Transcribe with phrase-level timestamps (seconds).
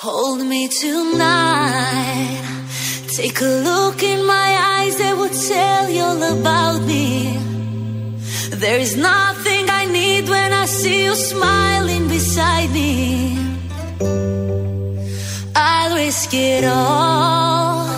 [0.00, 2.42] Hold me tonight.
[3.16, 7.38] Take a look in my eyes that will tell you all about me.
[8.50, 13.38] There is nothing I need when I see you smiling beside me.
[15.56, 17.88] I'll risk it all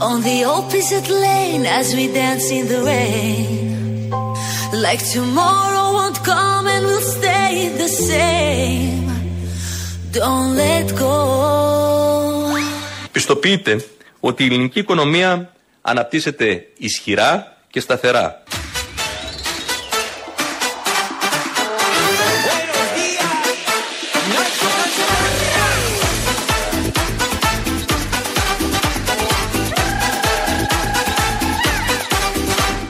[0.00, 4.08] on the opposite lane as we dance in the rain.
[4.72, 9.03] Like tomorrow won't come and we'll stay the same.
[10.14, 11.14] Don't let go.
[13.12, 13.84] Πιστοποιείτε
[14.20, 15.52] ότι η ελληνική οικονομία
[15.82, 18.42] αναπτύσσεται ισχυρά και σταθερά.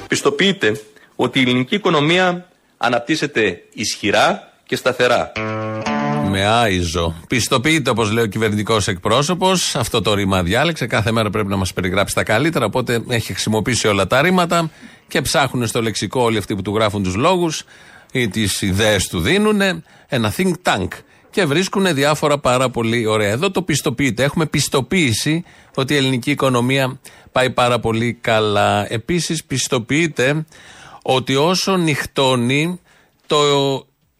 [0.08, 0.80] Πιστοποιείτε
[1.16, 5.32] ότι η ελληνική οικονομία αναπτύσσεται ισχυρά και σταθερά.
[6.36, 7.14] Με άιζο.
[7.28, 9.76] Πιστοποιείται, όπως λέει ο κυβερνητικός εκπρόσωπος.
[9.76, 10.86] Αυτό το ρήμα διάλεξε.
[10.86, 12.64] Κάθε μέρα πρέπει να μας περιγράψει τα καλύτερα.
[12.64, 14.70] Οπότε έχει χρησιμοποιήσει όλα τα ρήματα
[15.08, 17.64] και ψάχνουν στο λεξικό όλοι αυτοί που του γράφουν τους λόγους
[18.12, 19.60] ή τις ιδέες του δίνουν.
[20.08, 20.88] Ένα think tank.
[21.30, 23.30] Και βρίσκουν διάφορα πάρα πολύ ωραία.
[23.30, 24.22] Εδώ το πιστοποιείται.
[24.22, 27.00] Έχουμε πιστοποίηση ότι η ελληνική οικονομία
[27.32, 28.92] πάει πάρα πολύ καλά.
[28.92, 30.44] Επίσης, πιστοποιείται
[31.02, 32.80] ότι όσο νυχτώνει,
[33.26, 33.36] το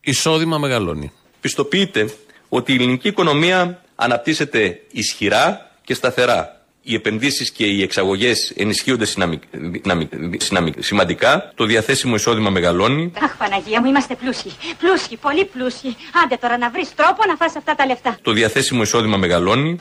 [0.00, 1.12] εισόδημα μεγαλώνει.
[1.44, 2.08] Πιστοποιείτε
[2.48, 6.60] ότι η ελληνική οικονομία αναπτύσσεται ισχυρά και σταθερά.
[6.82, 11.52] Οι επενδύσεις και οι εξαγωγές ενισχύονται συναμι- δυναμι- συναμι- σημαντικά.
[11.54, 13.12] Το διαθέσιμο εισόδημα μεγαλώνει.
[13.22, 14.52] Αχ, Παναγία μου, είμαστε πλούσιοι.
[14.78, 15.96] Πλούσιοι, πολύ πλούσιοι.
[16.24, 18.18] Άντε τώρα να βρεις τρόπο να φας αυτά τα λεφτά.
[18.22, 19.80] Το διαθέσιμο εισόδημα μεγαλώνει.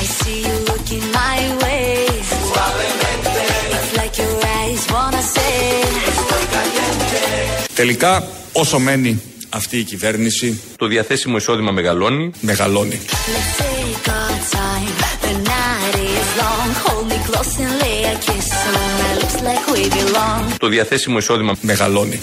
[0.00, 1.94] I see you looking my way.
[3.76, 5.54] It's like your eyes wanna say.
[7.74, 9.22] Τελικά, όσο μένει
[9.56, 12.30] αυτή η κυβέρνηση, το διαθέσιμο εισόδημα μεγαλώνει.
[12.40, 13.00] Μεγαλώνει.
[20.58, 22.20] Το διαθέσιμο εισόδημα μεγαλώνει.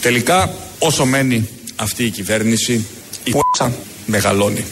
[0.00, 2.86] Τελικά, όσο μένει αυτή η κυβέρνηση,
[3.24, 3.76] η κόρσα
[4.06, 4.64] μεγαλώνει.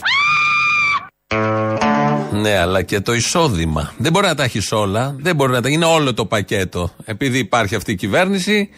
[2.42, 3.92] Ναι, αλλά και το εισόδημα.
[3.96, 5.16] Δεν μπορεί να τα έχεις όλα.
[5.18, 5.68] Δεν μπορεί να τα.
[5.68, 6.90] Είναι όλο το πακέτο.
[7.04, 8.68] Επειδή υπάρχει αυτή η κυβέρνηση,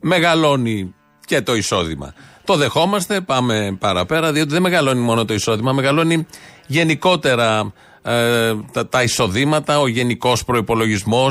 [0.00, 0.94] μεγαλώνει
[1.24, 2.14] και το εισόδημα.
[2.44, 6.26] Το δεχόμαστε, πάμε παραπέρα, διότι δεν μεγαλώνει μόνο το εισόδημα, μεγαλώνει
[6.66, 7.72] γενικότερα
[8.02, 11.26] ε, τα, τα εισοδήματα, ο γενικός προπολογισμό.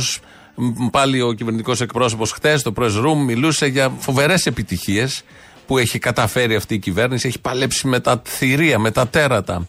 [0.91, 5.23] Πάλι ο κυβερνητικός εκπρόσωπος χτε στο Press Room μιλούσε για φοβερές επιτυχίες
[5.67, 7.27] που έχει καταφέρει αυτή η κυβέρνηση.
[7.27, 9.67] Έχει παλέψει με τα θηρία, με τα τέρατα.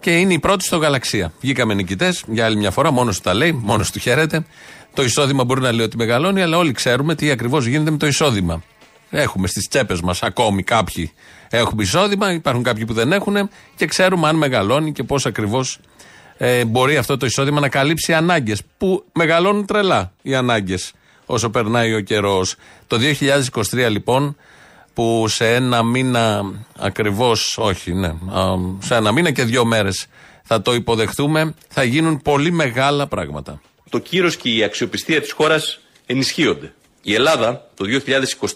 [0.00, 1.32] Και είναι η πρώτη στο γαλαξία.
[1.40, 4.44] Βγήκαμε νικητές για άλλη μια φορά, μόνος του τα λέει, μόνος του χαίρεται.
[4.94, 8.06] Το εισόδημα μπορεί να λέει ότι μεγαλώνει, αλλά όλοι ξέρουμε τι ακριβώς γίνεται με το
[8.06, 8.62] εισόδημα.
[9.10, 11.12] Έχουμε στις τσέπες μας ακόμη κάποιοι
[11.50, 15.78] έχουμε εισόδημα, υπάρχουν κάποιοι που δεν έχουν και ξέρουμε αν μεγαλώνει και πώς ακριβώς
[16.36, 18.62] ε, μπορεί αυτό το εισόδημα να καλύψει ανάγκες.
[18.78, 20.92] Που μεγαλώνουν τρελά οι ανάγκες
[21.26, 22.54] όσο περνάει ο καιρός.
[22.86, 22.98] Το
[23.70, 24.36] 2023 λοιπόν,
[24.94, 26.42] που σε ένα μήνα
[26.78, 30.06] ακριβώς, όχι, ναι, α, σε ένα μήνα και δύο μέρες
[30.44, 33.60] θα το υποδεχτούμε, θα γίνουν πολύ μεγάλα πράγματα.
[33.90, 36.74] Το κύρος και η αξιοπιστία της χώρας ενισχύονται.
[37.02, 37.84] Η Ελλάδα το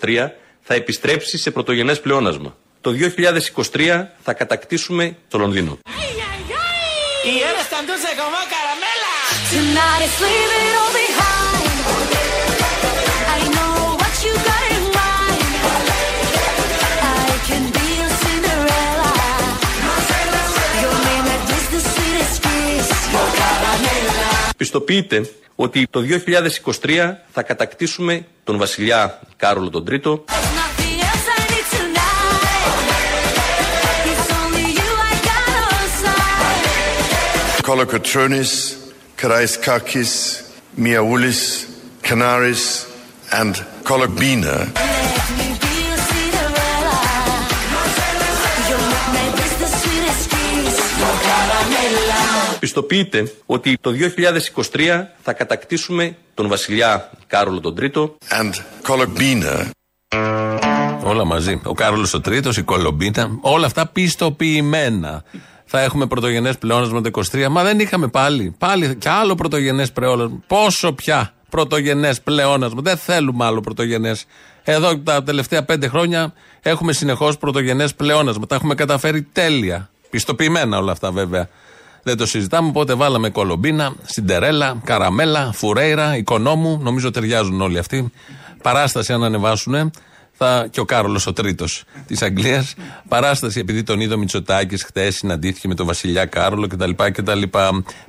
[0.01, 0.31] 2023
[0.61, 2.57] θα επιστρέψει σε πρωτογενές πλεόνασμα.
[2.81, 5.79] Το 2023 θα κατακτήσουμε το Λονδίνο.
[9.55, 11.14] Tonight is
[24.55, 24.57] caramella.
[24.57, 26.01] Πιστοποιείτε ότι το
[26.83, 32.15] 2023 θα κατακτήσουμε τον βασιλιά Κάρολο τον Τρίτο, There's nothing else I need tonight.
[52.65, 52.85] Caramella.
[52.85, 53.91] πιστοποιείτε ότι το
[54.73, 58.53] 2023 θα κατακτήσουμε τον βασιλιά Κάρολο τον Τρίτο, and
[58.89, 59.71] Kolokbina.
[61.05, 61.61] Όλα μαζί.
[61.65, 65.25] Ο Κάρολος ο Τρίτος, η Κολομπίνα, όλα αυτά πιστοποιημένα.
[65.65, 67.49] Θα έχουμε πρωτογενές πλεόνασμα το 23.
[67.49, 68.55] Μα δεν είχαμε πάλι.
[68.59, 70.43] Πάλι και άλλο πρωτογενές πλεόνασμα.
[70.47, 72.81] Πόσο πια πρωτογενές πλεόνασμα.
[72.83, 74.25] Δεν θέλουμε άλλο πρωτογενές.
[74.63, 76.33] Εδώ τα τελευταία πέντε χρόνια
[76.63, 78.47] έχουμε συνεχώς πρωτογενές πλεόνασμα.
[78.47, 79.91] Τα έχουμε καταφέρει τέλεια.
[80.11, 81.49] Πιστοποιημένα όλα αυτά βέβαια.
[82.07, 86.79] Δεν το συζητάμε, οπότε βάλαμε Κολομπίνα, Σιντερέλα, Καραμέλα, Φουρέιρα, Οικονόμου.
[86.83, 88.13] Νομίζω ταιριάζουν όλοι αυτοί.
[88.63, 89.91] παράσταση αν ανεβάσουν,
[90.37, 92.75] θα, και ο Κάρολος ο τρίτος της Αγγλίας.
[93.09, 96.91] Παράσταση επειδή τον είδε ο Μητσοτάκης χτες, συναντήθηκε με τον Βασιλιά Κάρολο κτλ.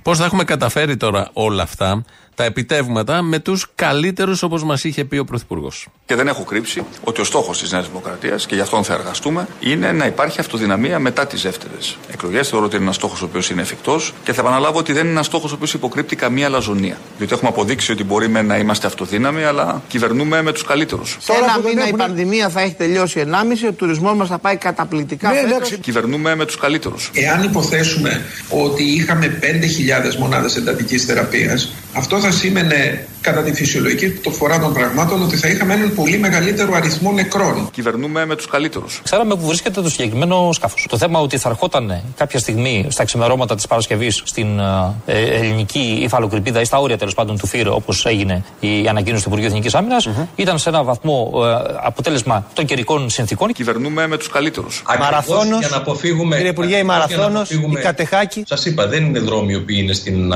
[0.01, 2.03] Πώς θα έχουμε καταφέρει τώρα όλα αυτά;
[2.35, 5.87] Τα επιτεύγματα με τους καλύτερους όπως μας είχε πει ο Πρωθυπουργός.
[6.05, 9.47] Και δεν έχω κρύψει ότι ο στόχος της Νέας Δημοκρατίας, και γι' αυτόν θα εργαστούμε,
[9.59, 12.49] είναι να υπάρχει αυτοδυναμία μετά τις δεύτερες εκλογές.
[12.49, 15.11] Θεωρώ ότι είναι ένας στόχος ο οποίος είναι εφικτός και θα επαναλάβω ότι δεν είναι
[15.11, 16.97] ένας στόχος ο οποίος υποκρύπτει καμία λαζονία.
[17.17, 21.17] Διότι έχουμε αποδείξει ότι μπορεί να είμαστε αυτοδύναμοι, αλλά κυβερνούμε με τους καλύτερους.
[21.19, 25.31] Σε ένα μήνα η πανδημία θα έχει τελειώσει 1,5, ο τουρισμός μας θα πάει καταπληκτικά.
[25.31, 25.77] Ναι, φέτος.
[25.81, 27.11] Κυβερνούμε με τους καλύτερους.
[27.13, 34.29] Εάν υποθέσουμε ότι είχαμε 5.000 μονάδες εντατικής θεραπείας, αυτό θα σήμαινε κατά τη φυσιολογική το
[34.29, 37.69] φορά των πραγμάτων ότι θα είχαμε έναν πολύ μεγαλύτερο αριθμό νεκρών.
[37.71, 39.01] Κυβερνούμε με τους καλύτερους.
[39.03, 40.85] Ξέραμε που βρίσκεται το συγκεκριμένο σκάφος.
[40.89, 44.59] Το θέμα ότι θα ερχόταν κάποια στιγμή στα ξημερώματα της Παρασκευής στην
[45.05, 49.29] ε, ελληνική υφαλοκρηπίδα ή στα όρια τέλος πάντων του ΦΥΡ, όπως έγινε η ανακοίνωση του
[49.29, 50.27] Υπουργείου Εθνικής Άμυνας, mm-hmm.
[50.35, 53.51] ήταν σε ένα βαθμό ε, αποτέλεσμα των καιρικών συνθήκων.
[53.51, 54.83] Κυβερνούμε με τους καλύτερους.
[54.99, 55.59] Μαραθώνος.
[55.59, 56.35] Για να αποφύγουμε.
[56.35, 58.43] Κύριε Υπουργέ, η Μαραθώνος, η Κατεχάκη.
[58.47, 60.31] Σας είπα, δεν είναι δρόμοι οι οποίοι είναι στην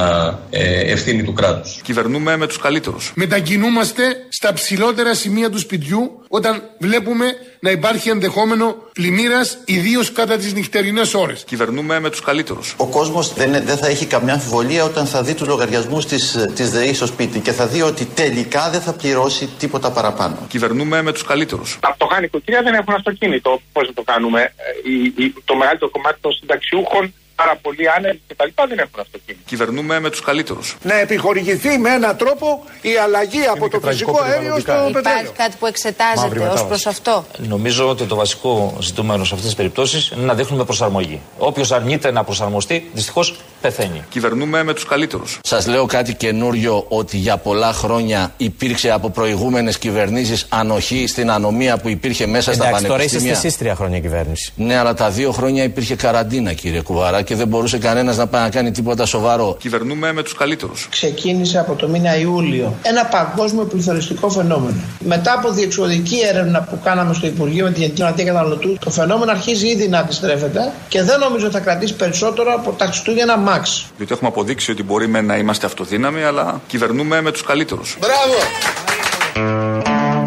[0.50, 1.80] ε, ευθύνη του κράτους.
[1.83, 2.79] Κυβερνούμε με τους καλύτερου.
[3.14, 7.26] Μετακινούμαστε στα ψηλότερα σημεία του σπιτιού όταν βλέπουμε
[7.60, 11.44] να υπάρχει ενδεχόμενο πλημμύρας, ιδίως κατά τις νυχτερινές ώρες.
[11.44, 12.74] Κυβερνούμε με τους καλύτερους.
[12.78, 16.94] Ο κόσμος δεν, δεν θα έχει καμιά αμφιβολία όταν θα δει τους λογαριασμούς της ΔΕΗ
[16.94, 20.38] στο σπίτι και θα δει ότι τελικά δεν θα πληρώσει τίποτα παραπάνω.
[20.48, 21.78] Κυβερνούμε με τους καλύτερους.
[21.80, 23.62] Τα φτωχά νοικοκυριά δεν έχουν αυτοκίνητο.
[23.72, 28.80] Πώς θα το κάνουμε, ε, το μεγαλύτερο κομμάτι των συνταξιούχων πάρα πολλοί άνεργοι λοιπά δεν
[28.80, 29.44] έχουν αυτοκίνητο.
[29.45, 30.75] Κυβερνούμε με τους καλύτερους.
[30.81, 35.00] Να επιχορηγηθεί με έναν τρόπο η αλλαγή από το φυσικό αέριο στο πετρέλαιο.
[35.00, 39.56] Υπάρχει κάτι που εξετάζεται ως προς αυτό; Νομίζω ότι το βασικό ζητούμενο σε αυτές τις
[39.56, 41.21] περιπτώσεις είναι να δείχνουμε προσαρμογή.
[41.38, 44.03] Όποιος αρνείται να προσαρμοστεί, δυστυχώς πεθαίνει.
[44.09, 45.39] Κυβερνούμε με τους καλύτερους.
[45.44, 51.77] Σας λέω κάτι καινούριο ότι για πολλά χρόνια υπήρξε από προηγούμενες κυβερνήσεις ανοχή στην ανομία
[51.77, 53.25] που υπήρχε μέσα Εντάξει, στα πανεπιστήμια.
[53.25, 54.53] Τώρα είστε εσεί τρία χρόνια κυβέρνηση.
[54.56, 58.41] Ναι, αλλά τα δύο χρόνια υπήρχε καραντίνα, κύριε Κουβάρα, και δεν μπορούσε κανένας να πάει
[58.41, 59.57] να κάνει τίποτα σοβαρό.
[59.59, 60.88] Κυβερνούμε με τους καλύτερους.
[60.89, 64.77] Ξεκίνησε από το μήνα Ιούλιο ένα παγκόσμιο πληθωριστικό φαινόμενο.
[65.00, 69.31] Μετά από διεξοδική έρευνα που κάναμε στο Υπουργείο με την Γενική Γραμματεία Καταναλωτού, το φαινόμενο
[69.31, 73.90] αρχίζει ήδη να αντιστρέφεται και δεν νομίζω θα κρατήσει περισσότερο από τα Χριστούγεννα Max.
[73.98, 77.98] Διότι έχουμε αποδείξει ότι μπορούμε να είμαστε αυτοδύναμοι, αλλά κυβερνούμε με τους καλύτερους.
[78.00, 78.34] Μπράβο!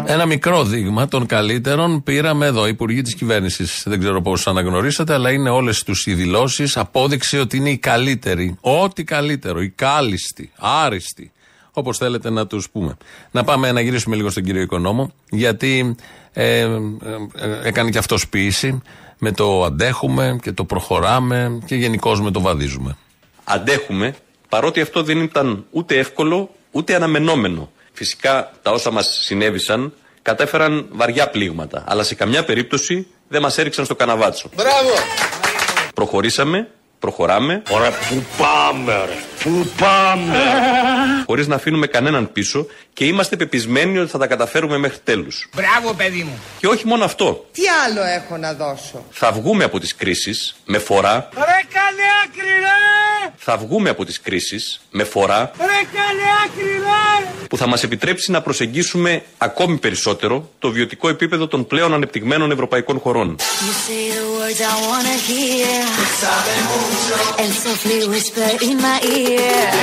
[0.05, 3.83] Ένα μικρό δείγμα των καλύτερων πήραμε εδώ, Υπουργοί της Κυβέρνησης.
[3.85, 8.57] Δεν ξέρω πώς αναγνωρίσατε, αλλά είναι όλες τους οι δηλώσεις απόδειξη ότι είναι οι καλύτεροι.
[8.61, 11.31] Ό,τι καλύτερο, οι κάλιστοι, άριστοι.
[11.71, 12.97] Όπως θέλετε να τους πούμε.
[13.31, 15.95] Να πάμε να γυρίσουμε λίγο στον κύριο Οικονόμο, γιατί
[16.33, 16.69] ε, ε,
[17.63, 18.81] έκανε και αυτός ποιήση
[19.17, 22.97] με το αντέχουμε και το προχωράμε και γενικώς με το βαδίζουμε.
[23.43, 24.15] Αντέχουμε,
[24.49, 27.71] παρότι αυτό δεν ήταν ούτε εύκολο ούτε αναμενόμενο.
[27.93, 33.85] Φυσικά τα όσα μας συνέβησαν κατέφεραν βαριά πλήγματα, αλλά σε καμιά περίπτωση δεν μας έριξαν
[33.85, 34.49] στο καναβάτσο.
[34.55, 34.89] Μπράβο!
[35.95, 36.69] Προχωρήσαμε,
[37.05, 37.61] προχωράμε.
[37.69, 39.17] Ωραία, πού πάμε, ρε.
[39.43, 40.37] Πού πάμε.
[41.29, 45.49] Χωρίς να αφήνουμε κανέναν πίσω και είμαστε πεπισμένοι ότι θα τα καταφέρουμε μέχρι τέλους.
[45.55, 46.39] Μπράβο, παιδί μου.
[46.59, 47.45] Και όχι μόνο αυτό.
[47.51, 51.29] Τι άλλο έχω να δώσω; Θα βγούμε από τις κρίσεις με φορά.
[51.35, 53.31] Ρε καλέ άκρη, ρε!
[53.37, 55.51] Θα βγούμε από τις κρίσεις με φορά.
[55.57, 57.47] Ρε καλέ άκρη, ρε!
[57.53, 62.99] που θα μας επιτρέψει να προσεγγίσουμε ακόμη περισσότερο το βιωτικό επίπεδο των πλέον ανεπτυγμένων ευρωπαϊκών
[62.99, 63.35] χωρών.
[63.39, 66.92] You say the words I wanna hear.
[67.41, 69.73] And softly whisper in my ear.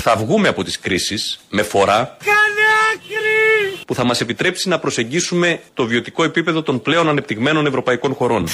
[0.00, 2.16] Θα βγούμε από τις κρίσεις με φορά
[3.86, 8.46] που θα μας επιτρέψει να προσεγγίσουμε το βιωτικό επίπεδο των πλέον ανεπτυγμένων ευρωπαϊκών χωρών.
[8.46, 8.52] Let's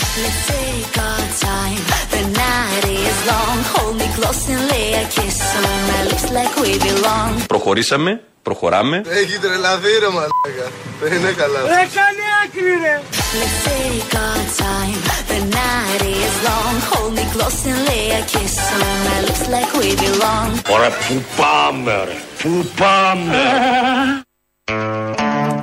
[0.50, 1.82] take our time.
[2.10, 3.83] The night is long.
[4.24, 7.46] Hold me close and lay a kiss on my lips like we belong.
[7.46, 9.02] Προχωρήσαμε, προχωράμε.
[9.08, 10.66] Έχει τρελαθεί ρε μαλάκα.
[11.00, 11.60] Δεν είναι καλά.
[11.60, 13.00] Ρε καλέ άκρη, ρε!
[13.40, 14.98] Let's take our time.
[15.32, 16.74] The night is long.
[16.90, 20.48] Hold me close and lay a kiss on my lips like we belong.
[20.74, 22.16] Ωραία, πού πάμε, ρε.
[22.42, 23.36] Πού πάμε.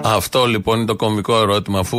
[0.04, 1.80] Αυτό λοιπόν είναι το κομβικό ερώτημα.
[1.80, 1.98] Αφού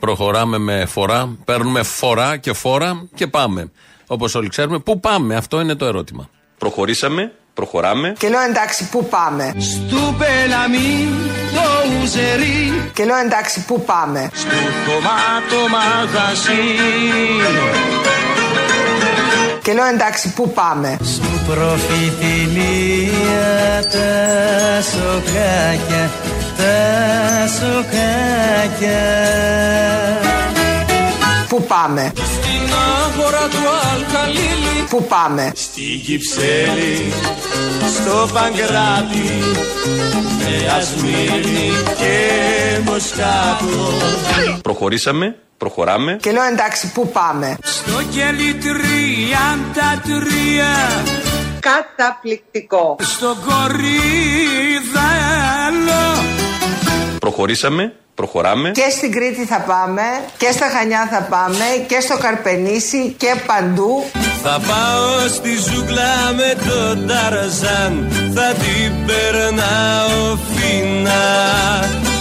[0.00, 3.70] προχωράμε με φορά, παίρνουμε φορά και φόρα και πάμε.
[4.12, 6.28] Όπως όλοι ξέρουμε, πού πάμε, αυτό είναι το ερώτημα.
[6.58, 8.14] Προχωρήσαμε, προχωράμε.
[8.18, 11.08] Και λέω εντάξει, πού πάμε; Στου πελαμί
[11.54, 11.60] το
[12.02, 16.62] ουζερί Και λέω εντάξει, πού πάμε; Στου τομάτο μαγαζί
[19.62, 26.10] Και λέω εντάξει, πού πάμε; Στου προφήτη μία τα σοκάκια
[26.56, 29.00] Τα σοκάκια
[31.52, 32.72] Πού πάμε; Στην
[33.04, 34.86] αγορά του Αλκαλίλη.
[34.90, 37.12] Πού πάμε; Στην Κυψέλη.
[37.94, 39.30] Στο Παγκράτη.
[40.38, 42.14] Νέα Σμύρνη και
[42.84, 43.92] Μοσκάτο.
[44.62, 46.18] Προχωρήσαμε, προχωράμε.
[46.20, 50.74] Και λέω εντάξει, πού πάμε; Στο κελί τριάντα τρία.
[51.60, 52.96] Καταπληκτικό.
[53.00, 53.92] Στο κορίδαλο.
[57.18, 58.70] Προχωρήσαμε, προχωράμε.
[58.70, 60.02] Και στην Κρήτη θα πάμε,
[60.36, 64.04] και στα Χανιά θα πάμε, και στο Καρπενήσι και παντού.
[64.42, 71.22] Θα πάω στη ζούγκλα με τον Ταρζάν Θα την περνάω φίνα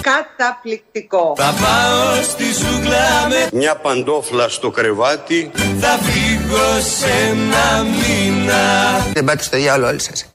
[0.01, 1.33] Καταπληκτικό.
[1.37, 5.51] Θα πάω στη ζούγκλα με Μια παντόφλα στο κρεβάτι.
[5.79, 8.63] Θα φύγω σε ένα μήνα
[9.13, 10.25] Δεν πάτε στο διάλογο όλοι σας.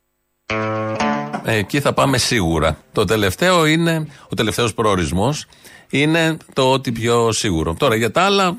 [1.49, 2.79] Ε, εκεί θα πάμε σίγουρα.
[2.93, 5.47] Το τελευταίο είναι, ο τελευταίος προορισμός
[5.91, 7.75] είναι το ότι πιο σίγουρο.
[7.75, 8.57] Τώρα για τα άλλα,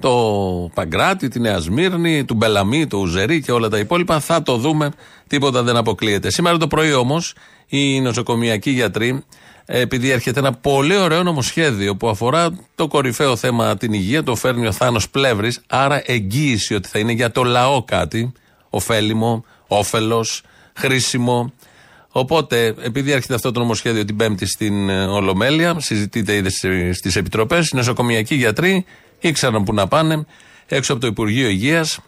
[0.00, 0.12] το
[0.74, 4.92] Παγκράτη, τη Νέα Σμύρνη, του Μπελαμή, το Ουζερί και όλα τα υπόλοιπα θα το δούμε.
[5.26, 6.30] Τίποτα δεν αποκλείεται.
[6.30, 7.34] Σήμερα το πρωί όμως
[7.66, 9.24] οι νοσοκομιακοί γιατροί,
[9.66, 14.34] ε, επειδή έρχεται ένα πολύ ωραίο νομοσχέδιο που αφορά το κορυφαίο θέμα την υγεία, το
[14.34, 18.32] φέρνει ο Θάνος Πλεύρης, άρα εγγύηση ότι θα είναι για το λαό κάτι,
[18.70, 20.42] ωφέλιμο, όφελος,
[20.74, 21.52] χρήσιμο.
[22.18, 26.50] Οπότε, επειδή έρχεται αυτό το νομοσχέδιο την Πέμπτη στην ε, Ολομέλεια, συζητείται ήδη
[26.92, 28.84] στι επιτροπές, οι νοσοκομιακοί γιατροί
[29.20, 30.26] ήξεραν που να πάνε
[30.66, 31.98] έξω από το Υπουργείο Υγείας.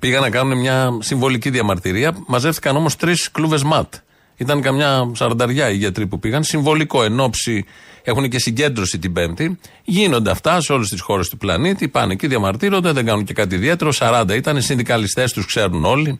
[0.00, 2.16] Πήγαν να κάνουν μια συμβολική διαμαρτυρία.
[2.26, 3.94] Μαζεύτηκαν όμως τρεις κλούβες ματ.
[4.36, 6.44] Ήταν καμιά σαρανταριά οι γιατροί που πήγαν.
[6.44, 7.64] Συμβολικό εν ώψη,
[8.02, 9.58] έχουν και συγκέντρωση την Πέμπτη.
[9.84, 11.88] Γίνονται αυτά σε όλες τις χώρες του πλανήτη.
[11.88, 13.92] Πάνε εκεί, διαμαρτύρονται, δεν κάνουν και κάτι ιδιαίτερο.
[13.98, 16.18] 40 ήταν, οι συνδικαλιστές τους ξέρουν όλοι.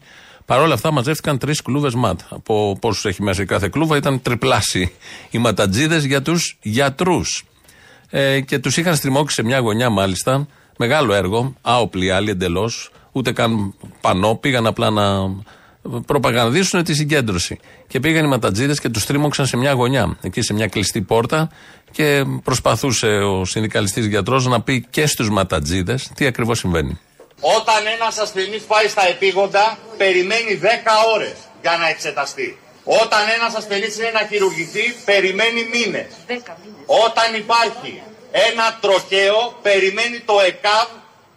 [0.51, 2.21] Παρ' όλα αυτά μαζεύτηκαν τρεις κλούβες ματ.
[2.29, 4.93] Από πόσους έχει μέσα η κάθε κλούβα ήταν τριπλάσιοι
[5.31, 7.45] οι ματατζίδες για τους γιατρούς.
[8.11, 10.47] Ε, και τους είχαν στριμώξει σε μια γωνιά μάλιστα.
[10.79, 12.91] Μεγάλο έργο, άοπλοι άλλοι εντελώς.
[13.13, 15.05] Ούτε καν πανό, πήγαν απλά να
[16.07, 17.59] προπαγανδίσουν τη συγκέντρωση.
[17.87, 21.51] Και πήγαν οι ματατζίδες και τους στρίμωξαν σε μια γωνιά, εκεί σε μια κλειστή πόρτα.
[21.91, 26.99] Και προσπαθούσε ο συνδικαλιστής γιατρός να πει και στους ματατζίδες τι ακριβώς συμβαίνει.
[27.41, 30.67] Όταν ένας ασθενής πάει στα επίγοντα, περιμένει 10
[31.15, 32.59] ώρες για να εξεταστεί.
[32.85, 36.07] Όταν ένας ασθενής είναι να χειρουργηθεί, περιμένει μήνες.
[36.87, 40.89] Όταν υπάρχει ένα τροχαίο, περιμένει το ΕΚΑΒ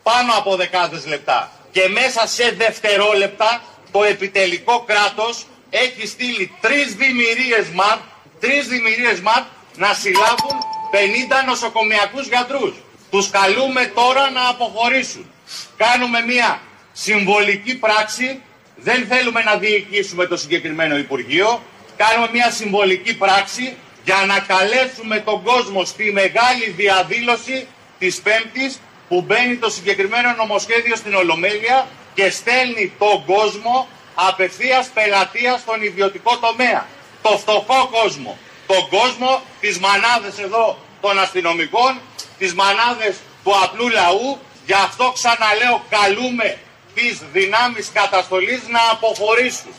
[0.04, 1.52] πάνω από δεκάδες λεπτά.
[1.72, 8.00] Και μέσα σε δευτερόλεπτα, το επιτελικό κράτος έχει στείλει τρεις δημιουργίες ΜΑΤ,
[8.40, 9.44] τρεις δημιουργίες ΜΑΤ
[9.76, 10.58] να συλλάβουν
[10.92, 12.76] 50 νοσοκομιακούς γιατρούς.
[13.12, 15.33] Τους καλούμε τώρα να αποχωρήσουν.
[15.78, 16.62] Κάνουμε μια
[16.94, 18.42] συμβολική πράξη.
[18.76, 21.62] Δεν θέλουμε να διοικήσουμε το συγκεκριμένο Υπουργείο.
[21.98, 27.68] Κάνουμε μια συμβολική πράξη για να καλέσουμε τον κόσμο στη μεγάλη διαδήλωση
[28.00, 28.80] της Πέμπτης
[29.10, 36.38] που μπαίνει το συγκεκριμένο νομοσχέδιο στην Ολομέλεια και στέλνει τον κόσμο απευθείας πελατείας στον ιδιωτικό
[36.38, 36.88] τομέα.
[37.22, 38.38] Το φτωχό κόσμο.
[38.68, 42.00] Τον κόσμο, τις μανάδες εδώ των αστυνομικών,
[42.38, 44.40] τις μανάδες του απλού λαού.
[44.66, 46.58] Γι' αυτό ξαναλέω καλούμε
[46.96, 49.72] τις δυνάμεις καταστολής να αποχωρήσουν.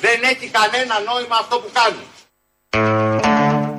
[0.00, 2.06] Δεν έχει κανένα νόημα αυτό που κάνουν.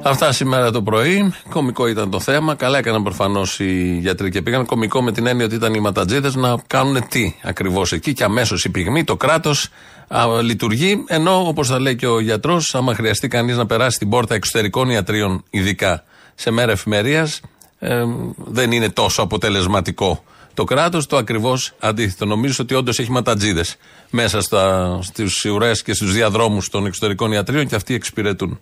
[0.03, 1.34] Αυτά σήμερα το πρωί.
[1.50, 2.55] Κομικό ήταν το θέμα.
[2.55, 4.65] Καλά έκαναν προφανώς οι γιατροί και πήγαν.
[4.65, 8.63] Κομικό με την έννοια ότι ήταν οι ματατζίδες να κάνουν τι ακριβώς εκεί και αμέσως
[8.63, 9.69] η πυγμή, το κράτος
[10.41, 11.03] λειτουργεί.
[11.08, 14.89] Ενώ όπως θα λέει και ο γιατρός, άμα χρειαστεί κανείς να περάσει την πόρτα εξωτερικών
[14.89, 16.03] ιατρίων, ειδικά
[16.36, 17.41] σε μέρα εφημερίας,
[17.79, 18.03] ε,
[18.36, 20.24] δεν είναι τόσο αποτελεσματικό.
[20.53, 22.25] Το κράτος το ακριβώς αντίθετο.
[22.25, 23.75] Νομίζω ότι όντως έχει ματατζίδες
[24.09, 24.41] μέσα
[25.01, 28.59] στις ουρές και στους διαδρόμους των εξωτερικών ιατρίων και αυτοί εξυπηρετούν.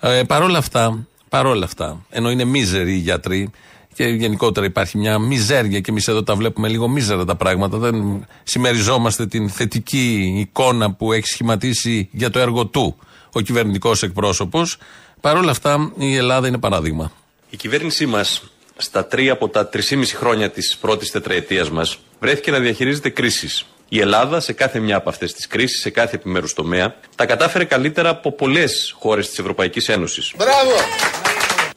[0.00, 3.50] Ε, παρόλα αυτά, παρόλα αυτά, ενώ είναι μίζεροι οι γιατροί
[3.94, 8.26] και γενικότερα υπάρχει μια μιζέρια και εμείς εδώ τα βλέπουμε λίγο μίζερα τα πράγματα, δεν
[8.42, 12.96] συμμεριζόμαστε την θετική εικόνα που έχει σχηματίσει για το έργο του
[13.32, 14.76] ο κυβερνητικός εκπρόσωπος.
[15.20, 17.12] Παρόλα αυτά, η Ελλάδα είναι παράδειγμα.
[17.50, 18.42] Η κυβέρνησή μας
[18.76, 23.64] στα τρία από τα 3,5 χρόνια της πρώτης τετραετίας μας βρέθηκε να διαχειρίζεται κρίσεις.
[23.88, 27.64] Η Ελλάδα σε κάθε μια από αυτές τις κρίσεις, σε κάθε επιμέρους τομέα, τα κατάφερε
[27.64, 30.32] καλύτερα από πολλές χώρες της Ευρωπαϊκής Ένωσης.
[30.36, 30.72] Μπράβο!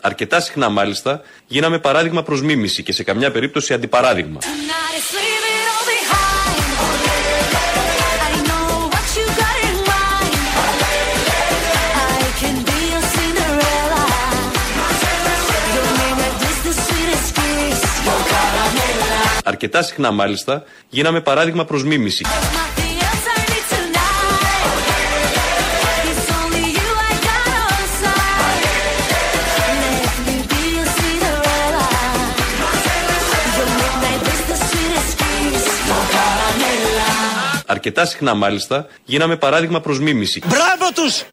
[0.02, 4.40] Αρκετά συχνά μάλιστα γίναμε παράδειγμα προς μίμηση και σε καμιά περίπτωση αντιπαράδειγμα.
[19.44, 22.26] Αρκετά συχνά μάλιστα γίναμε παράδειγμα προς μίμηση.
[37.66, 40.42] Αρκετά συχνά μάλιστα γίναμε παράδειγμα προς μίμηση.
[40.46, 41.24] Μπράβο τους!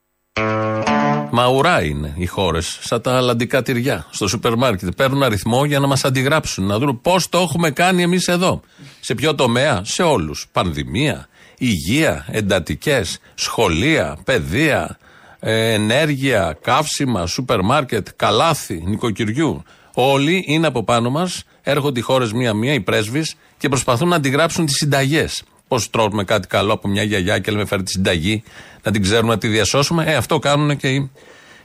[1.33, 4.95] Μα ουρά είναι οι χώρες, σαν τα αλλαντικά τυριά στο σούπερ μάρκετ.
[4.97, 8.61] Παίρνουν αριθμό για να μας αντιγράψουν, να δουν πώς το έχουμε κάνει εμείς εδώ.
[9.01, 10.47] Σε ποιο τομέα, σε όλους.
[10.53, 14.99] Πανδημία, υγεία, εντατικές, σχολεία, παιδεία,
[15.41, 19.63] ε, ενέργεια, καύσιμα, σούπερ μάρκετ, καλάθι, νοικοκυριού.
[19.95, 24.67] Όλοι είναι από πάνω μας, έρχονται οι χώρες μία-μία, οι πρέσβεις, και προσπαθούν να αντιγράψουν
[24.67, 25.43] τις συνταγές.
[25.71, 28.43] Πώς τρώμε κάτι καλό από μια γιαγιά και λέμε φέρει τη συνταγή,
[28.83, 30.05] να την ξέρουμε να τη διασώσουμε.
[30.07, 31.11] Ε, αυτό κάνουν και οι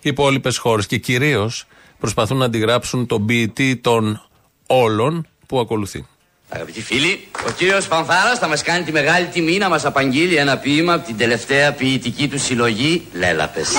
[0.01, 0.85] υπόλοιπες χώρες.
[0.85, 1.65] Και κυρίως
[1.99, 4.27] προσπαθούν να αντιγράψουν τον ποιητή των
[4.67, 6.05] όλων που ακολουθεί.
[6.49, 10.57] Αγαπητοί φίλοι, ο κύριος Πανθάρας θα μας κάνει τη μεγάλη τιμή να μας απαγγείλει ένα
[10.57, 13.69] ποίημα από την τελευταία ποιητική του συλλογή Λέλαπες.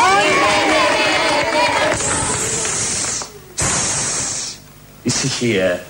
[5.02, 5.84] Ησυχία.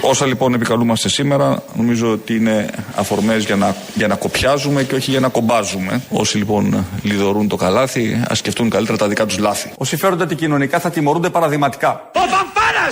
[0.00, 5.10] Όσα λοιπόν επικαλούμαστε σήμερα, νομίζω ότι είναι αφορμές για να, για να κοπιάζουμε και όχι
[5.10, 6.02] για να κομπάζουμε.
[6.10, 9.72] Όσοι λοιπόν λιδωρούν το καλάθι, ας σκεφτούν καλύτερα τα δικά τους λάθη.
[9.78, 12.10] Όσοι φέρονται αντικοινωνικά θα τιμωρούνται παραδειγματικά.
[12.14, 12.86] Ο Φανφάρα!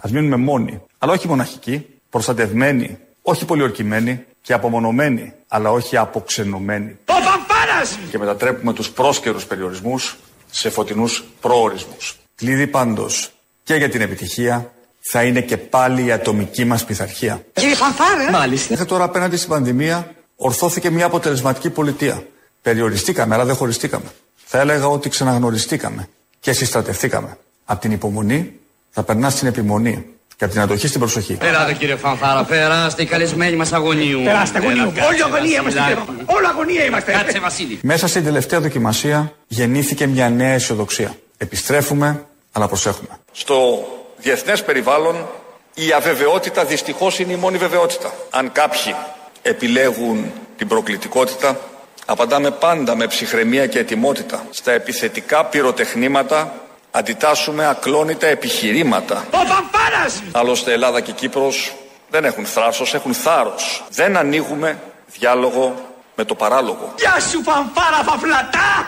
[0.00, 6.98] Α μείνουμε μόνοι, αλλά όχι μοναχικοί, προστατευμένοι, όχι πολιορκημένοι και απομονωμένοι, αλλά όχι αποξενωμένοι.
[7.06, 8.00] Ο Φανφάρα!
[8.10, 10.16] Και μετατρέπουμε τους πρόσκαιρους περιορισμούς
[10.50, 12.16] σε φωτεινούς προορισμούς.
[12.34, 13.30] Κλείδι πάντως
[13.62, 14.72] και για την επιτυχία
[15.10, 17.44] θα είναι και πάλι η ατομική μας πειθαρχία.
[17.52, 18.30] Κύριε Φανφάρα!
[18.30, 18.66] Μάλιστα.
[18.70, 22.26] Μέχρι τώρα απέναντι στην πανδημία ορθώθηκε μια αποτελεσματική πολιτεία.
[22.62, 24.04] Περιοριστήκαμε, αλλά δεν χωριστήκαμε.
[24.44, 26.08] Θα έλεγα ότι ξαναγνωριστήκαμε
[26.40, 27.38] και συστρατευτήκαμε.
[27.64, 28.52] Από την υπομονή
[28.90, 30.06] θα περνά στην επιμονή
[30.36, 31.34] και από την αντοχή στην προσοχή.
[31.34, 34.22] Περάτε κύριε Φανφάρα, περάστε οι καλεσμένοι μας αγωνίου.
[34.24, 34.92] Περάστε αγωνίου.
[35.08, 37.12] Όλοι αγωνία είμαστε κύριε Όλοι αγωνία είμαστε.
[37.12, 37.78] Κάτσε Βασίλη.
[37.82, 41.14] Μέσα στην τελευταία δοκιμασία γεννήθηκε μια νέα αισιοδοξία.
[41.36, 43.08] Επιστρέφουμε, αλλά προσέχουμε.
[43.32, 43.84] Στο
[44.24, 45.28] διεθνές περιβάλλον
[45.74, 48.12] η αβεβαιότητα δυστυχώς είναι η μόνη βεβαιότητα.
[48.30, 48.94] Αν κάποιοι
[49.42, 51.58] επιλέγουν την προκλητικότητα,
[52.06, 54.46] απαντάμε πάντα με ψυχραιμία και ετοιμότητα.
[54.50, 56.52] Στα επιθετικά πυροτεχνήματα
[56.90, 59.24] αντιτάσσουμε ακλόνητα επιχειρήματα.
[59.30, 60.22] Ο Φανφάρας!
[60.32, 61.74] Άλλωστε Ελλάδα και Κύπρος
[62.10, 63.84] δεν έχουν θράσος, έχουν θάρρος.
[63.90, 65.74] Δεν ανοίγουμε διάλογο
[66.14, 66.94] με το παράλογο.
[66.98, 68.86] Γεια σου Φανφάρα φαφλατά!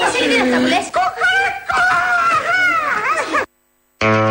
[0.00, 0.40] Βασίλη,
[3.98, 4.27] τι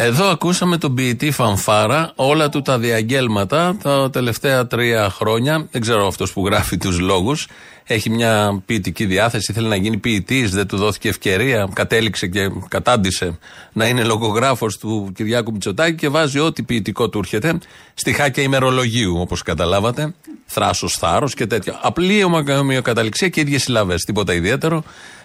[0.00, 5.66] Εδώ ακούσαμε τον ποιητή Φανφάρα, όλα του τα διαγγέλματα τα τελευταία τρία χρόνια.
[5.70, 7.48] Δεν ξέρω αυτός που γράφει τους λόγους.
[7.84, 11.68] Έχει μια ποιητική διάθεση, θέλει να γίνει ποιητής, δεν του δόθηκε ευκαιρία.
[11.72, 13.38] Κατέληξε και κατάντησε
[13.72, 17.58] να είναι λογογράφος του Κυριάκου Μητσοτάκη και βάζει ό,τι ποιητικό του έρχεται.
[17.94, 20.14] Στιχάκια ημερολογίου, όπως καταλάβατε.
[20.46, 21.78] Θράσος, θάρρος και τέτοια.
[21.82, 22.24] Απλή
[22.58, 24.04] ομοιοκαταληξία και ίδιες συλλαβές.
[24.04, 24.84] Τίποτα ιδιαίτερο.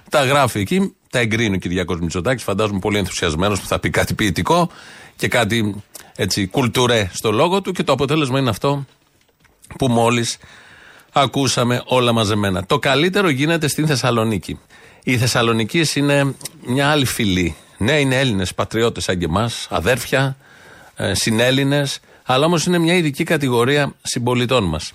[0.10, 2.44] Τα γράφει εκεί, τα εγκρίνει ο Κυριάκος Μητσοτάκης.
[2.44, 4.70] Φαντάζομαι πολύ ενθουσιασμένος που θα πει κάτι ποιητικό
[5.16, 5.84] και κάτι
[6.16, 8.86] έτσι κουλτουρέ στο λόγο του και το αποτέλεσμα είναι αυτό
[9.78, 10.38] που μόλις
[11.12, 12.66] ακούσαμε όλα μαζεμένα.
[12.66, 14.60] Το καλύτερο γίνεται στην Θεσσαλονίκη.
[15.04, 16.36] Οι Θεσσαλονίκη είναι
[16.66, 17.56] μια άλλη φυλή.
[17.78, 20.38] Ναι, είναι Έλληνες πατριώτες σαν και εμάς, αδέρφια,
[20.96, 24.94] ε, συνέλληνες, αλλά όμως είναι μια ειδική κατηγορία συμπολιτών μας.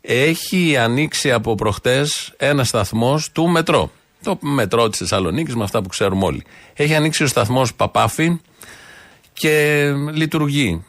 [0.00, 3.90] Έχει ανοίξει από προχτές ένα σταθμό του μετρό.
[4.22, 6.44] Το μετρό τη Θεσσαλονίκης, με αυτά που ξέρουμε όλοι.
[6.74, 8.40] Έχει ανοίξει ο σταθμός Παπάφη
[9.32, 10.84] και λειτουργεί.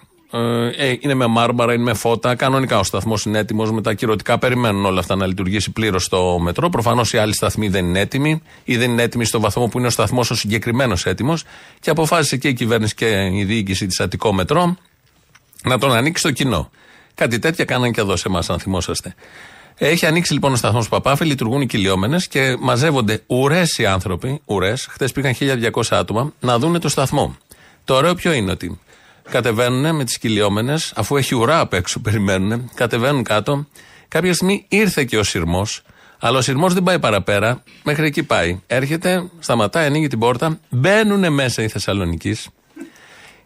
[0.77, 2.35] Ε, είναι με μάρμαρα, είναι με φώτα.
[2.35, 3.71] Κανονικά ο σταθμός είναι έτοιμος.
[3.71, 6.69] Με τα κυρωτικά περιμένουν όλα αυτά να λειτουργήσει πλήρως στο μετρό.
[6.69, 9.87] Προφανώς οι άλλοι σταθμοί δεν είναι έτοιμοι ή δεν είναι έτοιμοι στο βαθμό που είναι
[9.87, 11.43] ο σταθμός ο συγκεκριμένος έτοιμος.
[11.79, 14.75] Και αποφάσισε και η κυβέρνηση και η διοίκηση της Αττικό Μετρό
[15.63, 16.69] να τον ανοίξει στο κοινό.
[17.15, 19.15] Κάτι τέτοια κάναν και εδώ σε εμάς, αν θυμόσαστε.
[19.83, 24.87] Έχει ανοίξει λοιπόν ο σταθμός Παπάφη, λειτουργούν οι κυλιόμενες και μαζεύονται ουρές οι άνθρωποι, ουρές,
[24.89, 27.35] χθες πήγαν 1200 άτομα, να δούνε το σταθμό.
[27.83, 28.79] Το ωραίο ποιο είναι ότι
[29.29, 33.67] κατεβαίνουν με τις κυλιόμενες, αφού έχει ουρά απ' έξω, περιμένουν, κατεβαίνουν κάτω.
[34.07, 35.81] Κάποια στιγμή ήρθε και ο σειρμός,
[36.19, 38.61] αλλά ο σειρμός δεν πάει παραπέρα, μέχρι εκεί πάει.
[38.67, 42.47] Έρχεται, σταματάει, ανοίγει την πόρτα, μπαίνουν μέσα οι Θεσσαλονίκης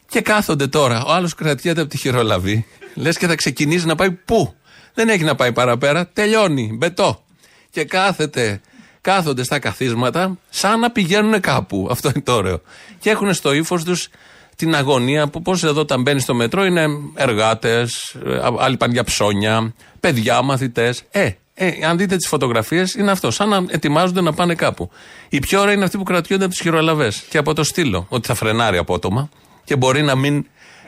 [0.10, 1.06] και κάθονται τώρα.
[1.06, 4.56] Ο άλλος κρατιέται από τη χειρολαβή, λες και θα ξεκινήσει να πάει πού;
[4.96, 7.24] Δεν έχει να πάει παραπέρα, τελειώνει, μπετό.
[7.70, 8.62] Και κάθεται,
[9.02, 11.88] κάθονται στα καθίσματα σαν να πηγαίνουν κάπου.
[11.92, 12.62] Αυτό είναι το ωραίο.
[13.00, 14.10] Και έχουν στο ύφος τους
[14.56, 18.16] την αγωνία που πώς εδώ όταν μπαίνει στο μετρό είναι εργάτες,
[18.60, 21.04] άλλοι πάνε για ψώνια, παιδιά, μαθητές.
[21.12, 23.32] Ε, ε, αν δείτε τις φωτογραφίες, είναι αυτό.
[23.32, 24.90] Σαν να ετοιμάζονται να πάνε κάπου.
[25.30, 28.06] Η πιο ωραία είναι αυτή που κρατιούνται από τις χειρολαβές και από το στήλο.
[28.10, 29.30] Ότι θα φρενάρει απότομα
[29.64, 30.46] και μπορεί να μην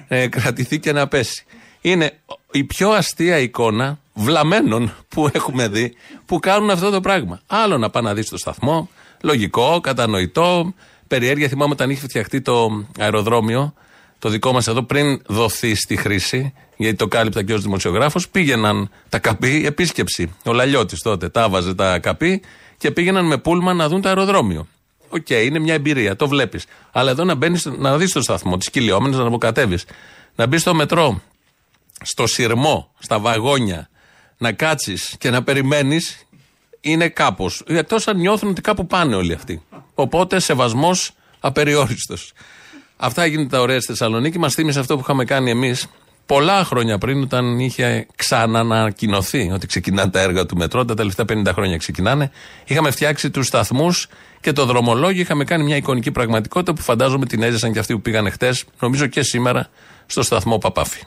[0.07, 1.45] ε, κρατηθεί και να πέσει.
[1.87, 2.11] Είναι
[2.51, 5.93] η πιο αστεία εικόνα βλαμένων που έχουμε δει
[6.25, 7.41] που κάνουν αυτό το πράγμα.
[7.47, 8.89] Άλλο να πάει να δεις το σταθμό,
[9.21, 10.73] λογικό, κατανοητό,
[11.07, 11.47] περιέργεια.
[11.47, 13.73] Θυμάμαι όταν είχε φτιαχτεί το αεροδρόμιο
[14.19, 18.89] το δικό μας εδώ πριν δοθεί στη χρήση, γιατί το κάλυπτα και ως δημοσιογράφος, πήγαιναν
[19.09, 20.33] τα ΚΑΠΗ επίσκεψη.
[20.45, 22.41] Ο Λαλιώτης τότε τα 'βαζε τα ΚΑΠΗ
[22.77, 24.67] και πήγαιναν με πούλμαν να δουν το αεροδρόμιο.
[25.09, 26.65] Οκ, είναι μια εμπειρία, το βλέπεις.
[26.91, 29.77] Αλλά εδώ να μπαίνεις να δεις το σταθμό, τις κυλιόμενες, να αποκατεύει.
[30.35, 31.21] Να μπεις στο μετρό,
[32.01, 33.89] στο συρμό, στα βαγόνια,
[34.37, 36.27] να κάτσεις και να περιμένεις,
[36.81, 37.63] είναι κάπως.
[37.67, 39.63] Εκτό αν νιώθουν ότι κάπου πάνε όλοι αυτοί.
[39.93, 42.33] Οπότε σεβασμός απεριόριστος.
[42.97, 44.39] Αυτά έγινε τα ωραία στη Θεσσαλονίκη.
[44.39, 45.87] Μας θύμισε αυτό που είχαμε κάνει εμείς
[46.25, 50.85] πολλά χρόνια πριν, όταν είχε ξανανακοινωθεί ότι ξεκινάνε τα έργα του μετρό.
[50.85, 52.31] Τα τελευταία 50 χρόνια ξεκινάνε.
[52.65, 54.07] Είχαμε φτιάξει τους σταθμούς
[54.41, 55.21] και το δρομολόγιο.
[55.21, 59.07] Είχαμε κάνει μια εικονική πραγματικότητα που φαντάζομαι την έζησαν και αυτοί που πήγαν χτες, νομίζω
[59.07, 59.69] και σήμερα,
[60.05, 61.01] στο σταθμό Παπάφη.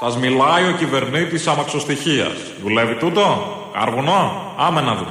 [0.00, 2.32] Σας μιλάει ο κυβερνήτης αμαξοστοιχίας.
[2.62, 5.10] Δουλεύει τούτο, καρβουνό, άμε να δούμε.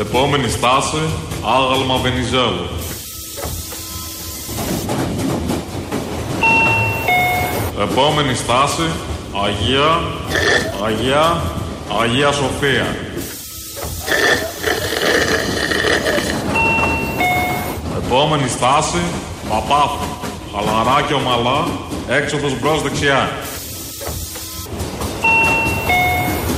[0.00, 1.02] Επόμενη στάση,
[1.44, 2.68] άγαλμα Βενιζέλου.
[7.80, 8.90] Επόμενη στάση,
[9.44, 10.00] Αγία,
[10.84, 11.42] Αγία,
[12.02, 12.96] Αγία Σοφία.
[18.04, 19.02] Επόμενη στάση,
[19.48, 20.19] Παπάθου.
[20.54, 21.68] Χαλαρά και ομαλά,
[22.08, 23.30] έξοδος μπρος δεξιά.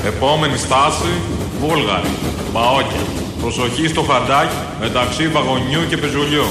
[0.06, 1.12] Επόμενη στάση,
[1.60, 2.08] Βούλγαρη,
[2.52, 3.00] Μπαόκια.
[3.40, 6.44] Προσοχή στο χαντάκι μεταξύ βαγονιού και πεζουλιού.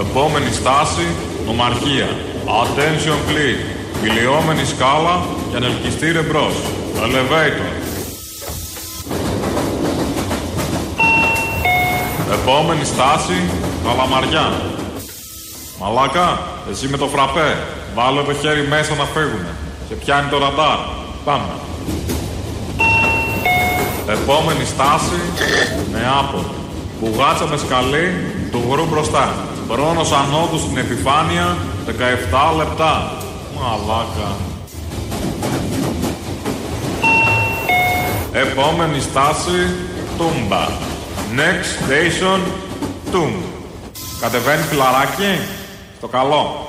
[0.00, 1.06] Επόμενη στάση,
[1.46, 2.08] νομαρχία.
[2.46, 3.64] Attention please.
[4.02, 6.54] Κυλιόμενη σκάλα και ανελκυστήρε μπρος.
[7.02, 7.77] Elevator.
[12.48, 13.50] Επόμενη στάση,
[13.84, 14.52] Καλαμαριά.
[15.80, 16.38] Μαλάκα,
[16.70, 17.56] εσύ με το φραπέ.
[17.94, 19.52] Βάλε το χέρι μέσα να φύγουμε.
[19.88, 20.78] Και πιάνει το ραντάρ.
[21.24, 21.52] Πάμε.
[24.06, 25.20] Επόμενη στάση,
[25.92, 26.52] Νεάπολη.
[27.00, 28.06] Μπουγάτσα με σκαλί,
[28.50, 29.34] του γρου μπροστά.
[29.70, 31.56] Χρόνος ανώδου στην επιφάνεια,
[31.86, 33.12] 17 λεπτά.
[33.56, 34.30] Μαλάκα.
[38.32, 39.58] Επόμενη στάση,
[40.18, 40.96] Τούμπα.
[41.36, 42.40] Next station,
[43.12, 43.32] Τούμπ.
[44.20, 45.40] Κατεβαίνει φιλαράκι,
[45.96, 46.66] στο καλό.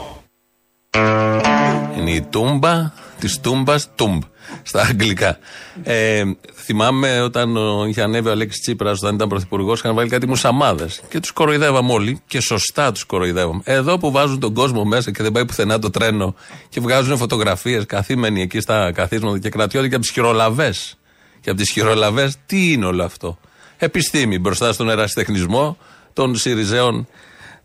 [1.97, 4.21] Είναι η τούμπα της τούμπας τούμπ
[4.63, 5.37] στα αγγλικά.
[5.83, 6.23] Ε,
[6.55, 11.01] θυμάμαι όταν ο, είχε ανέβει ο Αλέξης Τσίπρας, όταν ήταν πρωθυπουργός, είχαν βάλει κάτι μουσαμάδες.
[11.09, 13.61] Και τους κοροϊδεύαμε όλοι και σωστά τους κοροϊδεύαμε.
[13.63, 16.35] Εδώ που βάζουν τον κόσμο μέσα και δεν πάει πουθενά το τρένο
[16.69, 20.97] και βγάζουν φωτογραφίες καθήμενοι εκεί στα καθίσματα και κρατιώται και από τις χειρολαβές.
[21.41, 23.37] Και από τις χειρολαβές, τι είναι όλο αυτό;
[23.81, 25.77] Επιστήμη μπροστά στον ερασιτεχνισμό
[26.13, 27.07] των Σιριζέων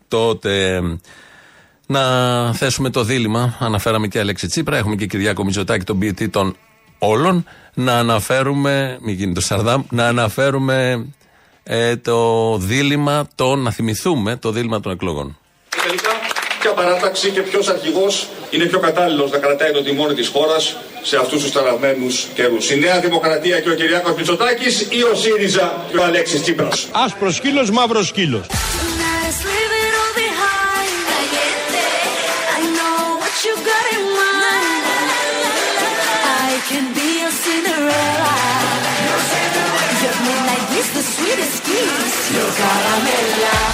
[0.07, 0.81] τότε.
[1.87, 3.57] Να θέσουμε το δίλημα.
[3.59, 6.55] Αναφέραμε και Αλέξη Τσίπρα, έχουμε και Κυριάκο Μητσοτάκη, τον ποιητή των
[6.99, 7.45] όλων.
[7.73, 11.07] Να αναφέρουμε, μην γίνει το Σαρδάμ, να αναφέρουμε
[11.63, 15.37] ε, το δίλημα, το, να θυμηθούμε το δίλημα των εκλογών.
[15.69, 16.14] Τελικά, ποια
[16.75, 21.41] παράταξη και ποιος αρχηγός είναι πιο κατάλληλος να κρατάει το τιμόνι της χώρας σε αυτούς
[21.41, 22.71] τους ταραγμένου καιρούς.
[22.71, 26.87] Η Νέα Δημοκρατία και ο Κυριάκος Μητσοτάκης ή ο ΣΥΡΙΖΑ και ο Αλέξης Τσίπρας.
[26.91, 28.45] Άσπρος σκύλος, μαύρος σκύλος.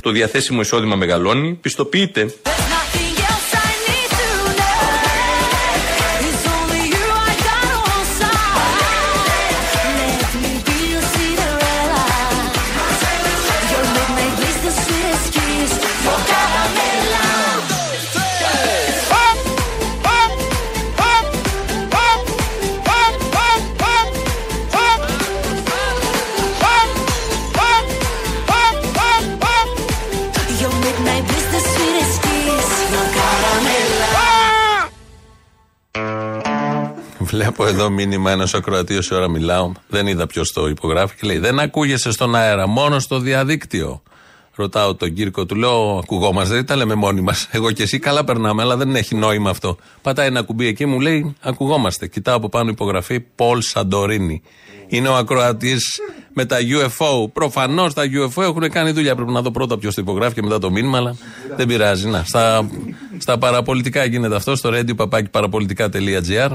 [0.02, 2.34] Το διαθέσιμο εισόδημα μεγαλώνει, πιστοποιείται.
[37.56, 39.72] Βλέπω εδώ μήνυμα ένας ακροατής όση ώρα μιλάω.
[39.88, 44.02] Δεν είδα ποιος το υπογράφει και λέει: Δεν ακούγεσαι στον αέρα, μόνο στο διαδίκτυο.
[44.56, 47.48] Ρωτάω τον Κύρκο, του λέω: Ακουγόμαστε, δεν τα λέμε μόνοι μας.
[47.52, 49.78] Εγώ και εσύ καλά περνάμε, αλλά δεν έχει νόημα αυτό.
[50.02, 52.08] Πατάει ένα κουμπί εκεί, μου λέει: Ακουγόμαστε.
[52.08, 54.42] Κοιτάω από πάνω υπογραφή Πολ Σαντορίνη.
[54.88, 56.00] Είναι ο ακροατής
[56.34, 57.32] με τα UFO.
[57.34, 59.16] Προφανώς τα UFO έχουν κάνει δουλειά.
[59.16, 61.16] Πρέπει να δω πρώτα ποιος το υπογράφει και μετά το μήνυμα, αλλά
[61.56, 62.08] δεν πειράζει.
[62.08, 62.70] Να, στα,
[63.18, 66.52] στα παραπολιτικά γίνεται αυτό, στο radio παπάκι παραπολιτικά.gr.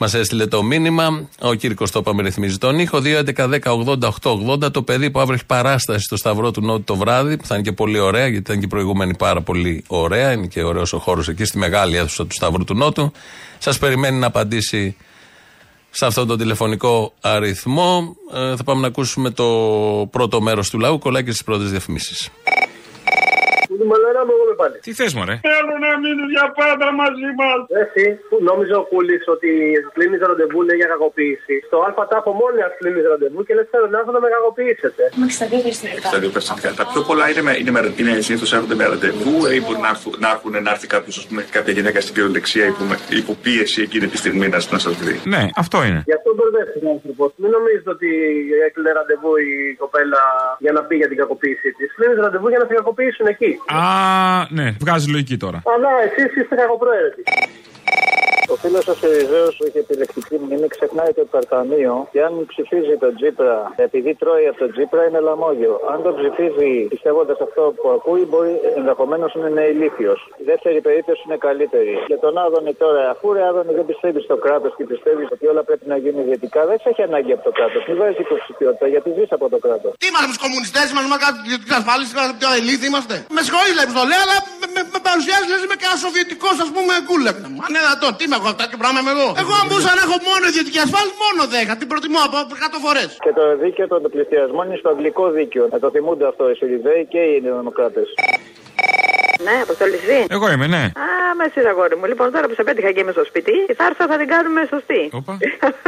[0.00, 1.28] Μας έστειλε το μήνυμα.
[1.40, 3.00] Ο Κύρκος το είπαμε ρυθμίζει τον ήχο.
[3.04, 4.72] 2.11.10.80.880.
[4.72, 7.64] Το παιδί που αύριο έχει παράσταση στο Σταυρό του Νότου το βράδυ, που θα είναι
[7.64, 10.32] και πολύ ωραία, γιατί ήταν και η προηγούμενη πάρα πολύ ωραία.
[10.32, 13.12] Είναι και ωραίος ο χώρος εκεί στη μεγάλη αίθουσα του Σταυρού του Νότου.
[13.58, 14.96] Σας περιμένει να απαντήσει
[15.90, 18.16] σε αυτόν τον τηλεφωνικό αριθμό.
[18.34, 19.44] Ε, θα πάμε να ακούσουμε το
[20.10, 22.30] πρώτο μέρος του λαού, κολλάει και στις πρώτες διαφημίσεις.
[24.86, 27.58] Τι θες, Μωρέ; Θέλω να μείνει για πάντα μαζί μας.
[27.82, 29.50] Εσύ, που νόμιζε ο Κούλης ότι
[29.94, 31.54] κλείνεις ραντεβού λέει για κακοποίηση.
[31.68, 35.02] Στο ΑΛΦΑ τάφο μόνοι ας κλείνεις ραντεβού και λες θέλω να έρθω να με κακοποιήσετε.
[35.20, 36.08] Με 62 περιστατικά.
[36.10, 36.68] 62 περιστατικά.
[36.80, 39.90] Τα πιο πολλά είναι, με, είναι, με, είναι συνήθως έρχονται με ραντεβού ή μπορεί να
[39.94, 42.82] έρθουν, να, έρθουν, να έρθει κάποιος, ας πούμε, κάποια γυναίκα στην κυριολεξία υπό,
[43.22, 45.16] υπό πίεση εκείνη τη στιγμή να, να σας δει.
[45.34, 46.00] Ναι, αυτό είναι.
[46.10, 47.28] Γι' αυτό μπερδεύτηκε ο άνθρωπος.
[47.40, 48.10] Μην νομίζετε ότι
[48.66, 50.22] έκλεινε ραντεβού η κοπέλα
[50.64, 51.88] για να πει για την κακοποίησή της.
[51.96, 53.52] Κλείνεις ραντεβού για να την κακοποιήσουν εκεί.
[53.76, 53.77] Α,
[54.50, 55.62] ναι, βγάζει λογική τώρα.
[55.74, 57.22] Αλλά εσείς είστε κακοπροαίρετοι.
[58.52, 63.12] Ο φίλος ο Σιριζέο που είχε επιλεκτική μνήμη ξεχνάει το υπερταμείο και αν ψηφίζει τον
[63.16, 63.56] Τζίπρα
[63.86, 65.74] επειδή τρώει από τον Τζίπρα είναι λαμόγιο.
[65.92, 70.18] Αν τον ψηφίζει πιστεύοντας αυτό που ακούει, μπορεί ενδεχομένως να είναι ηλίθιος.
[70.42, 71.92] Η δεύτερη περίπτωση είναι καλύτερη.
[72.10, 75.62] Για τον Άδωνη τώρα, αφού ρε Άδωνη δεν πιστεύεις στο κράτος και πιστεύεις ότι όλα
[75.68, 77.80] πρέπει να γίνουν ιδιωτικά, δεν σε έχει ανάγκη από το κράτος.
[77.88, 79.90] Μην βάζει υποψηφιότητα γιατί ζεις από το κράτος.
[80.00, 83.14] Τι είμαστε τους κομμουνιστές, είμαστε με κάτι ιδιωτική ασφάλιση, είμαστε πιο ελίθι είμαστε.
[83.36, 86.48] Με συγχωρεί, λέει που το λέω, αλλά με, με, με παρουσιάζεις λες με κανένα σοβιετικό,
[86.64, 87.38] ας πούμε, κούλεπ.
[87.58, 89.28] Μα ναι, δυνατόν, τι με έχω αυτά και πράγμα είμαι εγώ.
[89.42, 91.40] Εγώ αν μπορούσα να έχω μόνο ιδιωτική ασφάλιση, μόνο
[91.72, 91.80] 10.
[91.80, 92.36] Την προτιμώ από
[92.76, 93.08] 100 φορές.
[93.26, 95.64] Και το δίκαιο των πληστηριασμών είναι στο αγγλικό δίκαιο.
[95.74, 98.08] Να το θυμούνται αυτό οι Σιριζέοι και οι Δημοκράτες.
[99.46, 100.18] Ναι, αποστολή εσύ.
[100.36, 100.82] Εγώ είμαι, ναι.
[101.04, 102.06] Α, με εσύ αγόρι μου.
[102.12, 105.02] Λοιπόν, τώρα που σε πέτυχα και είμαι στο σπίτι, η θάρσα θα την κάνουμε σωστή.
[105.18, 105.34] Οπα.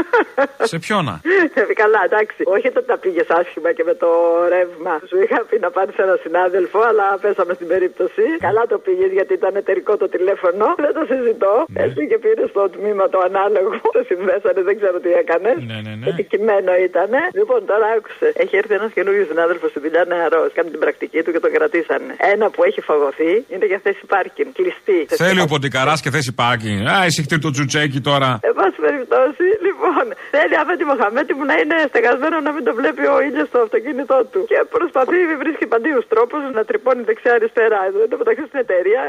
[0.72, 1.14] σε ποιόνα;
[1.54, 2.40] Ε, Καλά, εντάξει.
[2.54, 4.10] Όχι ότι τα πήγες άσχημα και με το
[4.54, 4.94] ρεύμα.
[5.08, 8.24] Σου είχα πει να πάρεις ένα συνάδελφο, αλλά πέσαμε στην περίπτωση.
[8.46, 10.66] Καλά το πήγες γιατί ήταν εταιρικό το τηλέφωνο.
[10.84, 11.54] Δεν το συζητώ.
[11.68, 11.82] Ναι.
[11.82, 13.70] Έτσι και πήρες στο τμήμα το ανάλογο.
[13.96, 15.56] Το συνδέσανε, δεν ξέρω τι έκανες.
[15.70, 16.06] Ναι, ναι, ναι.
[16.08, 17.10] Επιτυχημένο ήταν.
[17.32, 18.32] Λοιπόν, τώρα άκουσε.
[18.42, 20.52] Έχει έρθει ένας καινούριο συνάδελφος στη δουλειά νεαρός.
[20.52, 22.14] Κάνει την πρακτική του και τον κρατήσανε.
[22.32, 24.48] Ένα που έχει φαγωθεί είναι για θέση πάρκινγκ.
[24.58, 24.98] Κλειστή.
[25.22, 26.80] Θέλει ο Ποντικαράς και θέση πάρκινγκ.
[26.94, 28.30] Α, εσύ χτύρ το τσουτσέκι τώρα.
[28.48, 33.04] Εν πάση περιπτώσει, λοιπόν, θέλει Αφέντη Μοχαμέτη μου να είναι στεγασμένο να μην το βλέπει
[33.14, 34.40] ο ήλιος στο αυτοκίνητό του.
[34.52, 37.80] Και προσπαθεί, βρίσκει παντίου τρόπους να τρυπώνει δεξιά-αριστερά.
[37.88, 39.02] Εδώ εν τω μεταξύ στην εταιρεία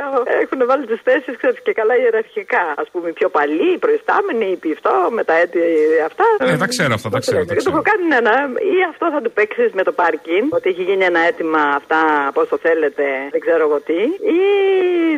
[0.44, 2.64] έχουν βάλει τις θέσεις, ξέρεις και καλά ιεραρχικά.
[2.82, 5.62] Α πούμε, οι πιο παλιοί, οι προϊστάμενοι, οι πιφτό, με τα έτη
[6.10, 6.26] αυτά.
[6.40, 7.38] Ε, τα ξέρω αυτά, τα ξέρω.
[7.38, 7.76] τα Και του ξέρω.
[7.76, 8.36] έχω κάνει ένα,
[8.76, 12.02] ή αυτό θα του παίξεις με το πάρκινγκ, ότι έχει γίνει ένα αίτημα αυτά,
[12.36, 14.00] πώς το θέλετε, δεν ξέρω εγώ τι.
[14.38, 14.40] Ή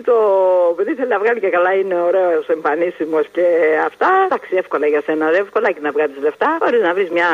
[0.09, 0.17] το
[0.73, 3.45] επειδή θέλει να βγάλει και καλά, είναι ωραίος, εμφανίσιμος και
[3.89, 4.09] αυτά.
[4.27, 6.49] Εντάξει, εύκολα για σένα, δεν εύκολα και να βγάλει λεφτά.
[6.61, 7.29] Μπορείς να βρεις μια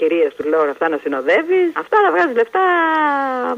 [0.00, 1.68] κυρία του λέω αυτά να συνοδεύεις.
[1.82, 2.64] Αυτά να βγάζεις λεφτά.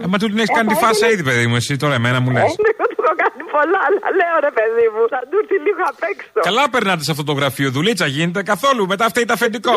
[0.04, 2.30] Ε, μα του την έχει κάνει τη φάσα ήδη, παιδί μου, εσύ τώρα εμένα μου
[2.36, 2.50] λες.
[2.52, 5.82] Ε, Εγώ του έχω κάνει πολλά, αλλά λέω ρε παιδί μου, θα του έρθει λίγο
[5.92, 6.38] απ' έξω.
[6.48, 7.68] Καλά περνάτε σε αυτό το γραφείο.
[7.76, 8.82] Δουλίτσα γίνεται καθόλου.
[8.92, 9.76] Μετά φταίει τα αφεντικό.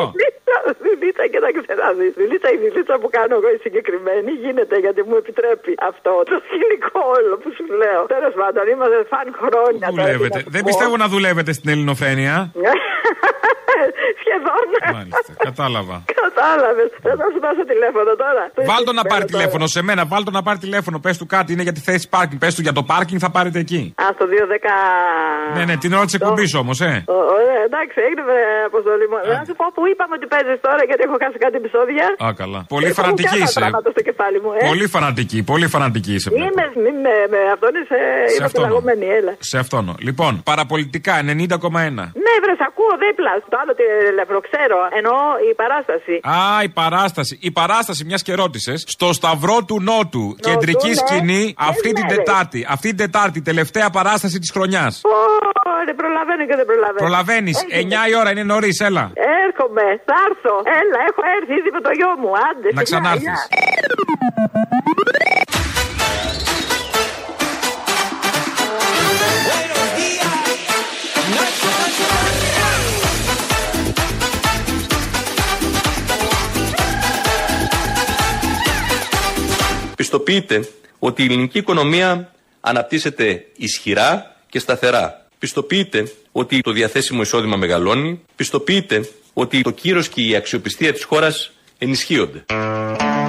[0.86, 1.80] Δουλίτσα και να ξέρει.
[2.20, 7.00] Δουλίτσα η δουλίτσα που κάνω εγώ η συγκεκριμένη γίνεται γιατί μου επιτρέπει αυτό το σκηνικό
[7.18, 8.02] όλο που σου λέω.
[8.16, 9.86] Τέλος πάντων, είμαστε φαν χρόνια.
[9.88, 10.38] τώρα, τι Δουλεύετε.
[10.38, 10.68] να σου Δεν πω.
[10.70, 12.36] πιστεύω να δουλεύετε στην ελληνοφρένεια.
[14.22, 14.66] Σχεδόν.
[14.96, 15.98] Μάλιστα, κατάλαβα.
[16.24, 16.90] Κατάλαβες.
[17.08, 18.44] Δεν θα σου δώσω τηλέφωνο τώρα.
[18.72, 19.32] Βάλτο να πάρει Τώρα.
[19.34, 20.98] τηλέφωνο σε μένα, βάλτο να πάρει τηλέφωνο.
[21.06, 22.40] Πες του κάτι, είναι για τη θέση πάρκινγκ.
[22.44, 23.82] Πες του για το πάρκινγκ θα πάρετε εκεί.
[24.04, 25.56] Α, στο 210.
[25.58, 27.04] Ναι, ναι, την ώρα της εκπομπής όμως, ε.
[27.08, 29.16] Ω, Ωραία, εντάξει, έγινε βρε, αποστολή μου.
[29.38, 32.06] Να σου πω που είπαμε ότι παίζεις τώρα γιατί έχω χάσει κάτι επεισόδια.
[32.26, 32.60] Α, καλά.
[32.76, 33.60] Πολύ Έχω φανατική και άλλα είσαι.
[33.64, 34.62] πράγματα στο κεφάλι μου, ε.
[34.72, 36.30] Πολύ φανατική, πολύ φανατική είσαι.
[36.30, 36.46] βλέπω.
[36.48, 38.62] Είμαι, μη με, με αυτόν είσαι, Σε είμαι αυτόν.
[38.64, 39.34] πελαγωμένη, έλα.
[39.52, 39.84] Σε αυτόν.
[40.08, 42.06] Λοιπόν, παραπολιτικά 90,1.
[42.26, 43.32] Ναι, βρε, σ' ακούω δίπλα.
[43.52, 44.78] Το άλλο τηλέφωνο ξέρω.
[45.00, 45.18] Εννοώ
[45.52, 46.14] η παράσταση.
[46.38, 47.34] Α, η παράσταση.
[47.42, 51.00] Η παράσταση, μιας και ρώτησες, στο Σταυρό του Νότου, κεντρική ναι.
[51.02, 52.60] σκηνή, αυτή Ποιες την μέρες; Τετάρτη.
[52.76, 55.02] Αυτή την Τετάρτη, τελευταία παράσταση της χρονιάς.
[55.06, 55.10] Ω,
[55.90, 57.02] δεν προλαβαίνω και δεν προλαβαίνω.
[57.06, 57.58] Προλαβαίνεις.
[57.70, 57.96] Έγινε.
[58.06, 59.04] 9 η ώρα είναι νωρίς, έλα.
[59.46, 60.56] Έρχομαι, θα έρθω.
[60.82, 62.32] Έλα, έχω έρθει ήδη με το γιο μου.
[62.48, 63.22] Άντε, Να σιγά, ξανάρθεις.
[63.24, 63.38] γεια.
[79.96, 80.68] Πιστοποιείτε
[81.00, 85.21] ότι η ελληνική οικονομία αναπτύσσεται ισχυρά και σταθερά.
[85.42, 88.20] Πιστοποιείτε ότι το διαθέσιμο εισόδημα μεγαλώνει.
[88.36, 92.46] Πιστοποιείτε ότι το κύρος και η αξιοπιστία της χώρας ενισχύονται.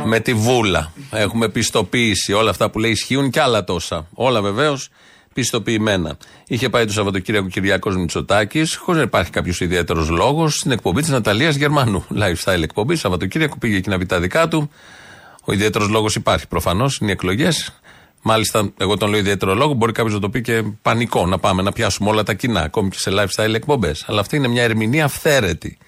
[0.05, 0.93] Με τη βούλα.
[1.11, 2.33] Έχουμε πιστοποίηση.
[2.33, 4.07] Όλα αυτά που λέει ισχύουν και άλλα τόσα.
[4.15, 4.89] Όλα βεβαίως
[5.33, 6.17] πιστοποιημένα.
[6.47, 11.11] Είχε πάει το Σαββατοκύριακο Κυριακό Μητσοτάκης, χωρίς να υπάρχει κάποιος ιδιαίτερος λόγος, στην εκπομπή της
[11.11, 12.07] Ναταλίας Γερμανού.
[12.21, 12.97] Lifestyle εκπομπή.
[12.97, 14.71] Σαββατοκύριακο πήγε εκεί να πει τα δικά του.
[15.45, 17.81] Ο ιδιαίτερος λόγος υπάρχει προφανώς, είναι οι εκλογές.
[18.23, 21.63] Μάλιστα, εγώ τον λέω ιδιαίτερο λόγο, μπορεί κάποιος να το πει και πανικό, να πάμε
[21.63, 24.05] να πιάσουμε όλα τα κοινά, ακόμη και σε lifestyle εκπομπές.
[24.09, 25.79] Αλλά αυτή είναι μια ερμηνεία αυθαίρετη.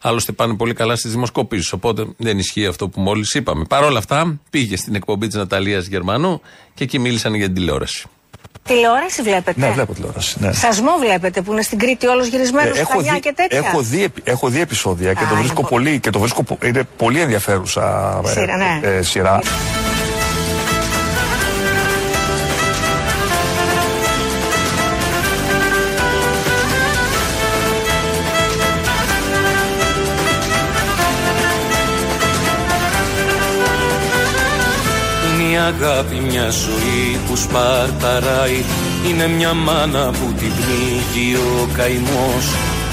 [0.00, 1.72] Άλλωστε πάνε πολύ καλά στις δημοσκοπήσεις.
[1.72, 3.64] Οπότε δεν ισχύει αυτό που μόλις είπαμε.
[3.64, 6.40] Παρ' όλα αυτά, πήγε στην εκπομπή της Ναταλίας Γερμανού
[6.74, 8.06] και εκεί μίλησαν για την τηλεόραση.
[8.62, 10.36] Τηλεόραση βλέπετε; Ναι, βλέπω τηλεόραση.
[10.40, 10.52] Ναι.
[10.52, 14.02] Σασμό βλέπετε που είναι στην Κρήτη όλος γυρισμένος Ε, στα δει, και τέτοια; έχω, δει,
[14.02, 16.88] επει- έχω δει επεισόδια και Α, το βρίσκω είναι πολύ, και το βρίσκω, πο- είναι
[16.96, 18.80] πολύ ενδιαφέρουσα ε, Σειρά, ναι.
[18.82, 19.40] ε, σειρά.
[35.68, 38.64] Αγάπη μια ζωή που σπαρταράει
[39.08, 42.46] Είναι μια μάνα που την πνίγει ο καημός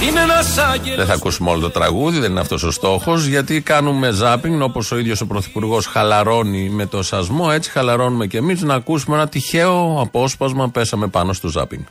[0.08, 3.62] Είναι ένας άγγελος Δεν θα ακούσουμε όλο το τραγούδι, δεν είναι αυτός ο στόχος, γιατί
[3.62, 8.62] κάνουμε ζάπινγκ όπως ο ίδιος ο Πρωθυπουργός χαλαρώνει με το σασμό, έτσι χαλαρώνουμε και εμείς
[8.62, 10.70] να ακούσουμε ένα τυχαίο απόσπασμα.
[10.70, 11.84] Πέσαμε πάνω στο ζάπινγκ.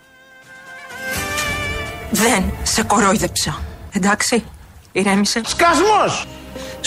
[2.11, 3.59] Δεν σε κορόιδεψα.
[3.91, 4.45] Εντάξει,
[4.93, 5.41] ηρέμησε.
[5.47, 6.27] Σκασμός!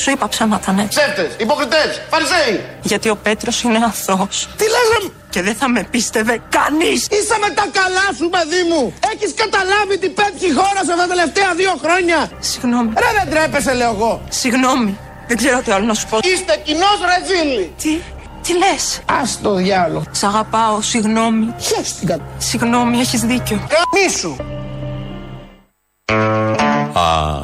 [0.01, 0.85] Σου είπα ψέματα, ναι.
[0.87, 2.65] Ψεύτες, υποκριτές, φαρισαίοι!
[2.81, 4.49] Γιατί ο Πέτρος είναι αθώος.
[4.57, 5.07] Τι λες ρε...
[5.29, 6.99] Και δεν θα με πίστευε κανείς.
[7.17, 8.93] Είσαι με τα καλά σου, παιδί μου!
[9.13, 12.29] Έχεις καταλάβει τι πέτυχε η χώρα σε αυτά τα τελευταία δύο χρόνια!
[12.39, 12.89] Συγγνώμη.
[13.01, 14.21] Ρε δεν τρέπεσαι, λέω εγώ!
[14.29, 14.97] Συγγνώμη.
[15.27, 16.17] Δεν ξέρω τι άλλο να σου πω.
[16.23, 17.73] Είστε κοινός ρε φίλοι!
[17.81, 17.99] Τι,
[18.43, 20.03] τι λες; Ας το διάλογο.
[20.11, 21.53] Σ' αγαπάω, συγγνώμη.
[21.59, 22.17] Χέστηκα.
[22.37, 23.67] Συγγνώμη, έχεις δίκιο.
[23.75, 24.35] Καμίσου!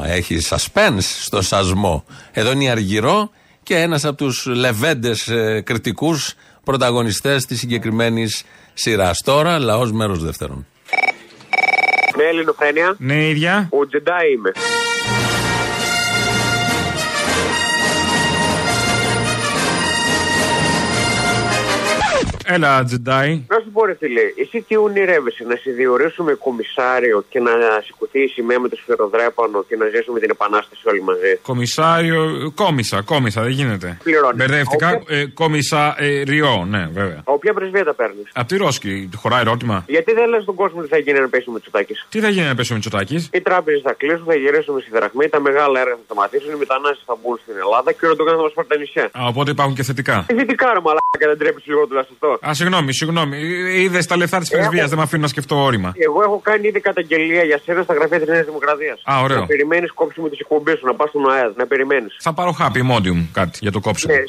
[0.04, 2.04] Α, έχει suspense στο σασμό.
[2.32, 3.30] Εδώ είναι η Αργυρό
[3.62, 9.18] και ένας από τους λεβέντες ε, κριτικούς πρωταγωνιστές της συγκεκριμένης σειράς.
[9.24, 10.66] Τώρα, λαός μέρος δεύτερον.
[12.16, 12.94] Ναι, Ελληνοφρένια.
[12.98, 13.68] Ναι, ίδια.
[13.70, 14.52] Ο Τζεντάι είμαι.
[22.46, 23.30] Έλα, Τζεντάι.
[23.48, 27.50] Να σου πω, ρε φίλε, εσύ τι ονειρεύεσαι, να σε διορίσουμε κομισάριο και να
[27.84, 32.52] σηκωθεί η σημαία με το σφυροδρέπανο και να ζήσουμε την επανάσταση όλοι μαζί; Κομισάριο.
[32.54, 33.98] Κόμισα, κόμισα, δεν γίνεται.
[34.02, 34.34] Πληρώνει.
[34.36, 34.88] Μπερδεύτηκα.
[35.08, 37.20] Ε, κομισαριό, ναι, βέβαια.
[37.24, 39.84] Από ποια πρεσβεία τα παίρνεις; Απ' τη Ρώσκη, χωράει ερώτημα.
[39.86, 41.94] Γιατί δεν λες στον κόσμο τι θα γίνει να πέσει με τσουτάκι.
[42.08, 45.28] Τι θα γίνει να πέσει ο Μητσοτάκης; Οι τράπεζες θα κλείσουν, θα γυρίσουμε στη δραχμή,
[45.28, 48.36] τα μεγάλα έργα θα σταματήσουν, οι μετανάστες θα μπουν στην Ελλάδα και όλο το θα
[48.36, 49.04] μας πάρει τα νησιά.
[49.18, 50.16] Α, οπότε υπάρχουν και θετικά.
[50.28, 52.33] Ε, Τι κάνω, μαλάκα, δεν τρέπεις λίγο τουλάχιστον αυτό.
[52.48, 53.36] Α, συγγνώμη, συγγνώμη.
[53.82, 55.92] Είδες τα λεφτά της πρεσβείας, δεν με αφήνουν να σκεφτώ όρημα.
[55.96, 59.02] Εγώ έχω κάνει ήδη καταγγελία για σένα στα γραφεία της Νέας Δημοκρατίας.
[59.04, 59.38] Α, ωραίο.
[59.38, 62.16] Να περιμένεις κόψιμο τη εκπομπή σου, να πας στον ΑΕΔ, να περιμένεις.
[62.20, 64.14] Θα πάρω χάπι, μόντιουμ, κάτι για το κόψιμο.
[64.14, 64.20] Ναι,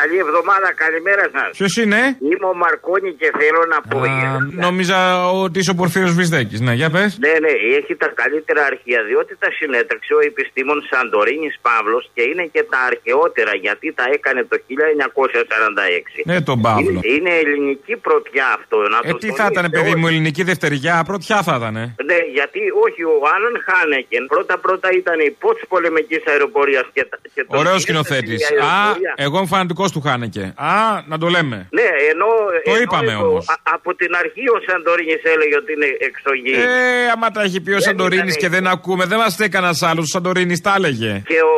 [0.00, 1.50] καλή εβδομάδα, καλημέρα σας.
[1.58, 3.98] Ποιος είναι; Είμαι ο Μαρκόνη και θέλω να πω.
[4.00, 4.98] Α, νόμιζα
[5.44, 6.60] ότι είσαι ο Πορφύριο Βυσδέκης.
[6.66, 7.10] Ναι, για πες.
[7.24, 12.44] Ναι, ναι, έχει τα καλύτερα αρχεία διότι τα συνέταξε ο επιστήμον Σαντορίνης Παύλος και είναι
[12.54, 16.22] και τα αρχαιότερα γιατί τα έκανε το 1946.
[16.30, 16.98] Ναι, τον Παύλο.
[17.02, 18.76] Είναι, είναι ελληνική πρωτιά αυτό.
[18.92, 20.00] Να Ε, το τι θα ήταν, τονίσετε παιδί όλοι.
[20.00, 21.76] μου, ελληνική δευτεριά, πρωτιά θα ήταν.
[22.10, 27.42] Ναι, γιατί όχι, ο Άλλον Χάνεκεν πρώτα-πρώτα ήταν υπό τη πολεμικής αεροπορίας και, τα- και
[27.48, 28.38] το Ωραίος πήρε σκηνοθέτης.
[28.44, 29.12] στην Α, αεροπορία.
[29.26, 30.52] εγώ είμαι φανατικό του Χάνεκε.
[30.56, 30.72] Α,
[31.06, 31.68] να το λέμε.
[31.70, 32.26] Ναι, ενώ.
[32.64, 33.48] Το ενώ είπαμε εγώ- όμως.
[33.48, 36.52] α- από την αρχή ο Σαντορίνης έλεγε ότι είναι εξωγή.
[36.52, 39.50] Ε, άμα τα έχει πει ο Δεν Σαντορίνης ήταν και δεν ακούμε, δεν μας στέκει
[39.50, 40.00] κανένα άλλο.
[40.00, 41.22] Ο Σαντορίνης τα έλεγε.
[41.26, 41.56] Και ο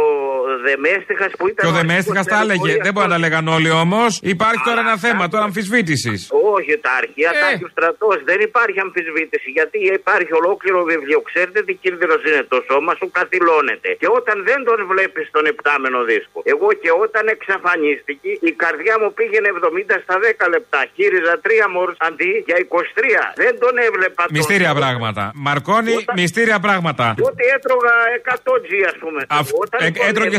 [0.69, 1.61] Δεμέστιχας που ήταν.
[1.65, 2.53] Και ο αρχηγός Δεμέστιχας της τα έλεγε.
[2.53, 4.11] αεροπορίας Δεν μπορεί να τα λέγαν όλοι όμως.
[4.35, 6.19] Υπάρχει τώρα ένα θέμα τώρα αμφισβήτησης.
[6.57, 8.17] Όχι, τα αρχεία τα έχει ο στρατός.
[8.31, 9.49] Δεν υπάρχει αμφισβήτηση.
[9.59, 11.19] Γιατί υπάρχει ολόκληρο βιβλίο.
[11.31, 12.43] Ξέρετε τι κίνδυνος είναι.
[12.53, 13.89] Το σώμα σου καθυλώνεται.
[14.01, 16.39] Και όταν δεν τον βλέπεις στον επτάμενο δίσκο.
[16.53, 20.81] Εγώ και όταν εξαφανίστηκε, η καρδιά μου πήγαινε 70 στα 10 λεπτά.
[20.97, 23.25] Χείριζα 3 μόρς αντί για 23.
[23.43, 24.23] Δεν τον έβλεπα.
[24.27, 25.23] τον- Μυστήρια πράγματα.
[25.47, 27.07] Μαρκώνει, μυστήρια πράγματα.
[27.31, 29.21] Ότι έτρωγα 100 G, ας πούμε.
[29.41, 29.91] Αυ- Όταν ε,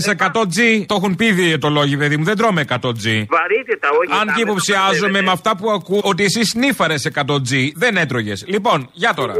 [0.01, 2.23] τον Έτρωγε έβλεπα, 100G, το έχουν πει οι διαιτολόγοι, παιδί μου.
[2.23, 3.25] Δεν τρώμε 100G.
[3.29, 4.19] Βαρύτητα, όχι.
[4.19, 8.43] Αν τα και δεν υποψιάζομαι με αυτά που ακούω ότι εσύ σνίφαρες 100G, δεν έτρωγες.
[8.47, 9.33] Λοιπόν, για τώρα.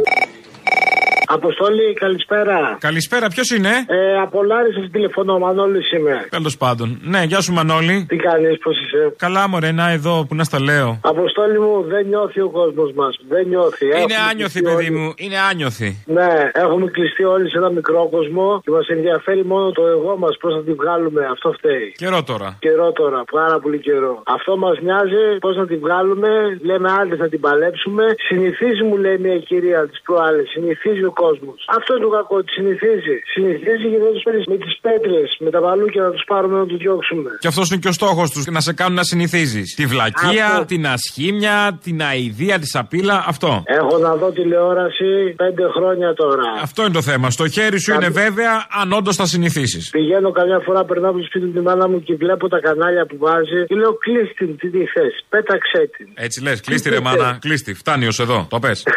[1.30, 2.78] Αποστόλη, καλησπέρα.
[2.80, 6.28] Καλησπέρα, ποιος είναι; Ε, από Λάρισα σε τηλεφωνώ, Μανώλη είμαι.
[6.30, 7.00] Τέλος πάντων.
[7.04, 8.06] Ναι, γεια σου Μανώλη.
[8.10, 11.00] Τι κάνεις, πώς είσαι; Καλά, μωρέ, να εδώ που να στα λέω.
[11.04, 13.14] Αποστόλη μου, δεν νιώθει ο κόσμος μας.
[13.30, 13.86] Δεν νιώθει.
[13.86, 15.00] Είναι Έχουμε άνιωθη, κλειστεί παιδί όλοι.
[15.00, 15.14] μου.
[15.16, 15.90] Είναι άνιωθη.
[16.06, 16.32] Ναι,
[16.64, 20.38] έχουμε κλειστεί όλοι σε ένα μικρό κόσμο και μας ενδιαφέρει μόνο το εγώ μας.
[20.42, 21.88] Πώς θα τη βγάλουμε, αυτό φταίει.
[21.98, 22.58] Καιρό τώρα.
[22.60, 24.14] Καιρό τώρα, πάρα πολύ καιρό.
[24.36, 26.30] Αυτό μας νοιάζει, πώς να τη βγάλουμε.
[26.70, 28.04] Λέμε άντε θα την παλέψουμε.
[28.28, 30.48] Συνηθίζει, μου λέει μια κυρία της προάλλες.
[30.50, 31.60] Συνηθίζει ο κόσμος.
[31.78, 33.16] Αυτό είναι το κακό, τη συνηθίζει.
[33.34, 36.66] Συνηθίζει και δεν τους παίρνεις με τις πέτρες, με τα βαλούκια να τους πάρουμε να
[36.70, 37.30] τους διώξουμε.
[37.44, 39.68] Και αυτός είναι και ο στόχος τους, να σε κάνουν να συνηθίζεις.
[39.80, 40.66] Τη βλακεία, Αυτό.
[40.66, 43.64] την ασχήμια, την αηδία, τη σαπίλα, αυτό.
[43.66, 45.10] Έχω να δω τηλεόραση
[45.44, 46.46] πέντε χρόνια τώρα.
[46.62, 47.30] Αυτό είναι το θέμα.
[47.30, 49.90] Στο χέρι σου είναι βέβαια αν όντως θα συνηθίσεις.
[49.90, 53.18] Πηγαίνω καμιά φορά, περνάω από το σπίτι τη μάνα μου και βλέπω τα κανάλια που
[53.20, 53.66] βάζει.
[53.68, 56.08] Και λέω κλείστη την, τι, τι θες, πέταξέ την.
[56.14, 57.74] Έτσι λες, κλείστη ρε μάνα, κλείστη.
[57.74, 58.84] Φτάνει ως εδώ, το πες.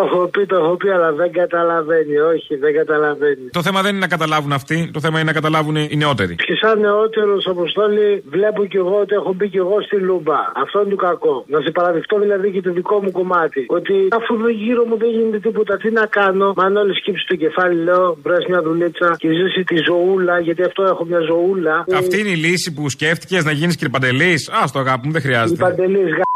[0.00, 2.16] Το Το έχω πει, το έχω πει, αλλά δεν καταλαβαίνει.
[2.32, 3.46] Όχι, δεν καταλαβαίνει.
[3.58, 6.34] Το θέμα δεν είναι να καταλάβουν αυτοί, το θέμα είναι να καταλάβουν οι νεότεροι.
[6.34, 10.40] Και σαν νεότερος Αποστόλη, βλέπω κι εγώ ότι έχω μπει κι εγώ στη λούμπα.
[10.62, 11.44] Αυτό είναι το κακό.
[11.52, 13.62] Να σε παραδειχτώ δηλαδή και το δικό μου κομμάτι.
[13.68, 16.52] Ότι αφού εδώ γύρω μου δεν γίνεται τίποτα, τι να κάνω.
[16.56, 21.04] Μανώλη σκύψει το κεφάλι, λέω, βρες μια δουλίτσα και ζήσει τη ζωούλα, γιατί αυτό έχω
[21.04, 21.84] μια ζωούλα.
[22.02, 25.22] Αυτή είναι η λύση που σκέφτηκες να γίνεις κύριε Παντελής; Α το αγάπη μου, δεν
[25.22, 25.64] Η χρειάζεται.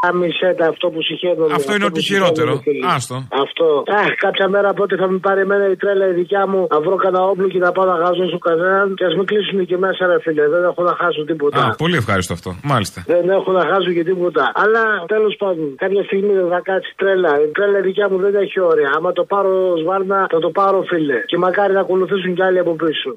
[0.04, 1.44] Παντελή γάμισέτα αυτό που συχαίνω.
[1.58, 2.52] Αυτό είναι ό,τι χειρότερο.
[2.94, 3.16] Άστο.
[3.42, 3.66] Αυτό.
[4.02, 6.96] Αχ, κάποια μέρα πότε θα με πάρει εμένα η τρέλα η δικιά μου να βρω
[7.04, 10.06] κανένα όπλο και να πάω να γάζω στον κανέναν και ας με κλείσουν και μέσα,
[10.06, 10.44] ρε φίλε.
[10.54, 11.58] Δεν έχω να χάσω τίποτα.
[11.64, 12.50] Α, πολύ ευχάριστο αυτό.
[12.72, 12.98] Μάλιστα.
[13.06, 14.44] Δεν έχω να χάσω και τίποτα.
[14.62, 14.82] Αλλά
[15.14, 17.32] τέλος πάντων, κάποια στιγμή δεν θα κάτσει τρέλα.
[17.44, 18.88] Η τρέλα η δικιά μου δεν έχει όρια.
[18.96, 19.52] Άμα το πάρω
[19.82, 21.18] σβάρνα, θα το πάρω, φίλε.
[21.30, 23.10] Και μακάρι να ακολουθήσουν κι άλλοι από πίσω.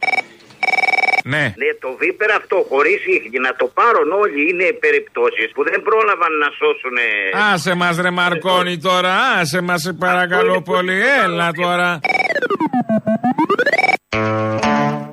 [1.33, 1.45] Ναι.
[1.61, 6.33] Ναι, το βίπερ αυτό χωρίς ήχη να το πάρουν όλοι είναι περιπτώσεις που δεν πρόλαβαν
[6.43, 6.97] να σώσουν.
[7.53, 11.99] Άσε μας ρε Μαρκόνι τώρα, άσε μας σε παρακαλώ πολύ, έλα τώρα.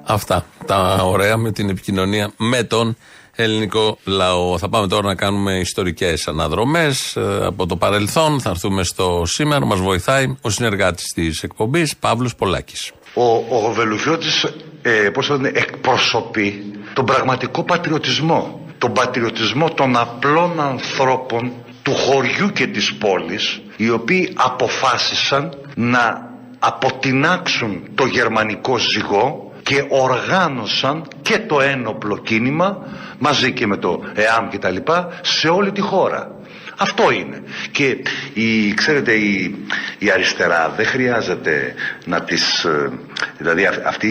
[0.07, 2.97] Αυτά τα ωραία με την επικοινωνία με τον
[3.37, 4.59] ελληνικό λαό.
[4.59, 8.41] Θα πάμε τώρα να κάνουμε ιστορικές αναδρομές ε, από το παρελθόν.
[8.41, 9.65] Θα έρθουμε στο σήμερα.
[9.65, 12.93] Μας βοηθάει ο συνεργάτης της εκπομπής, Παύλος Πολάκης.
[13.15, 13.25] Ο,
[13.67, 14.47] ο Βελουχιώτης
[14.87, 18.61] ε, πώς θα λένε, εκπροσωπεί τον πραγματικό πατριωτισμό.
[18.79, 27.83] Τον πατριωτισμό των απλών ανθρώπων του χωριού και της πόλης οι οποίοι αποφάσισαν να αποτινάξουν
[27.95, 32.79] το γερμανικό ζυγό και οργάνωσαν και το ένοπλο κίνημα
[33.19, 36.34] μαζί και με το ΕΑΜ και τα λοιπά σε όλη τη χώρα.
[36.79, 37.43] Αυτό είναι.
[37.71, 37.97] Και
[38.35, 39.55] η, ξέρετε η,
[39.99, 42.65] η αριστερά δεν χρειάζεται να τις...
[42.65, 42.91] ε,
[43.39, 44.09] Δηλαδή αυ- αυτή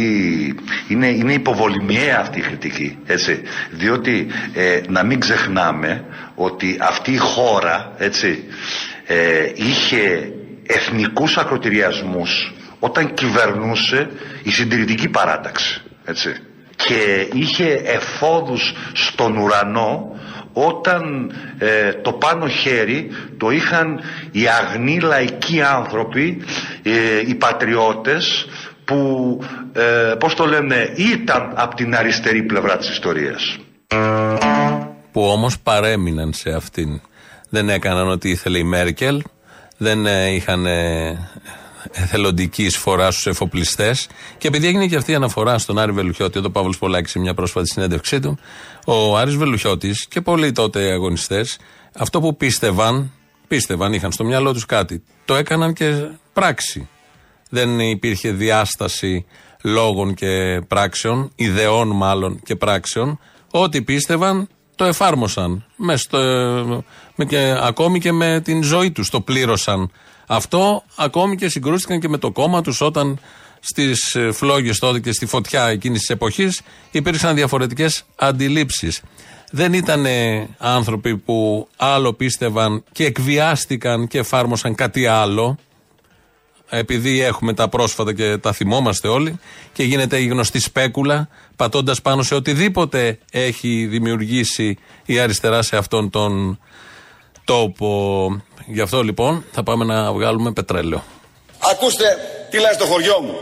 [0.88, 2.98] είναι, είναι υποβολημιαία αυτή η κριτική.
[3.06, 3.42] Έτσι.
[3.70, 6.06] Διότι ε, να μην ξεχνάμε
[6.36, 8.44] ότι αυτή η χώρα έτσι,
[9.06, 10.32] ε, είχε
[10.68, 14.10] εθνικούς ακροτηριασμούς όταν κυβερνούσε
[14.44, 15.82] η συντηρητική παράταξη.
[16.06, 16.36] Έτσι.
[16.76, 20.13] Και είχε εφόδους στον ουρανό
[20.54, 24.00] όταν ε, το πάνω χέρι το είχαν
[24.32, 26.42] οι αγνοί λαϊκοί άνθρωποι,
[26.84, 28.48] ε, οι πατριώτες
[28.86, 29.40] που,
[29.74, 33.58] ε, πώς το λένε, ήταν από την αριστερή πλευρά της ιστορίας.
[35.12, 37.02] που όμως παρέμειναν σε αυτήν.
[37.50, 39.22] Δεν έκαναν ό,τι ήθελε η Μέρκελ,
[39.78, 41.18] δεν ε, είχαν ε,
[41.92, 44.08] εθελοντική εισφορά στους εφοπλιστές.
[44.38, 47.20] Και επειδή έγινε και αυτή η αναφορά στον Άρη Βελουχιώτη, εδώ ο Παύλος Πολάκης σε
[47.20, 48.40] μια πρόσφατη συνέντευξή του,
[48.86, 51.58] ο Άρης Βελουχιώτης και πολλοί τότε αγωνιστές,
[51.96, 53.12] αυτό που πίστευαν,
[53.48, 56.88] πίστευαν, είχαν στο μυαλό τους κάτι, το έκαναν και πράξη.
[57.50, 59.26] Δεν υπήρχε διάσταση
[59.64, 63.20] λόγων και πράξεων, ιδεών μάλλον και πράξεων.
[63.52, 65.66] Ό,τι πίστευαν το εφάρμοσαν.
[65.76, 66.18] Με στο,
[67.16, 69.92] με και, ακόμη και με την ζωή τους το πλήρωσαν.
[70.28, 73.20] Αυτό ακόμη και συγκρούστηκαν και με το κόμμα τους όταν
[73.60, 76.62] στις ε, φλόγες τότε και στη φωτιά εκείνης της εποχής
[76.92, 79.02] υπήρξαν διαφορετικές αντιλήψεις.
[79.52, 80.06] Δεν ήταν
[80.58, 85.58] άνθρωποι που άλλο πίστευαν και εκβιάστηκαν και εφάρμοσαν κάτι άλλο
[86.70, 89.40] επειδή έχουμε τα πρόσφατα και τα θυμόμαστε όλοι
[89.74, 96.10] και γίνεται η γνωστή σπέκουλα πατώντας πάνω σε οτιδήποτε έχει δημιουργήσει η αριστερά σε αυτόν
[96.10, 96.60] τον
[97.44, 98.42] τόπο.
[98.66, 101.04] Γι' αυτό λοιπόν θα πάμε να βγάλουμε πετρέλαιο.
[101.72, 102.18] Ακούστε
[102.50, 103.36] τι λέει στο χωριό μου.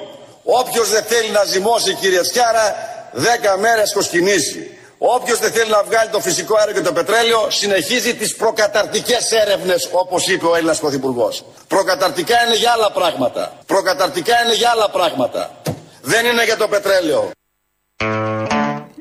[0.43, 2.75] Όποιος δεν θέλει να ζυμώσει κύριε Σκιάρα,
[3.11, 4.71] δέκα μέρες κοσκινήσει.
[4.97, 9.89] Όποιος δεν θέλει να βγάλει το φυσικό αέριο και το πετρέλαιο, συνεχίζει τις προκαταρτικές έρευνες,
[9.91, 11.43] όπως είπε ο Έλληνας Πρωθυπουργός.
[11.67, 13.57] Προκαταρτικά είναι για άλλα πράγματα.
[13.65, 15.61] Προκαταρτικά είναι για άλλα πράγματα.
[16.01, 17.31] Δεν είναι για το πετρέλαιο.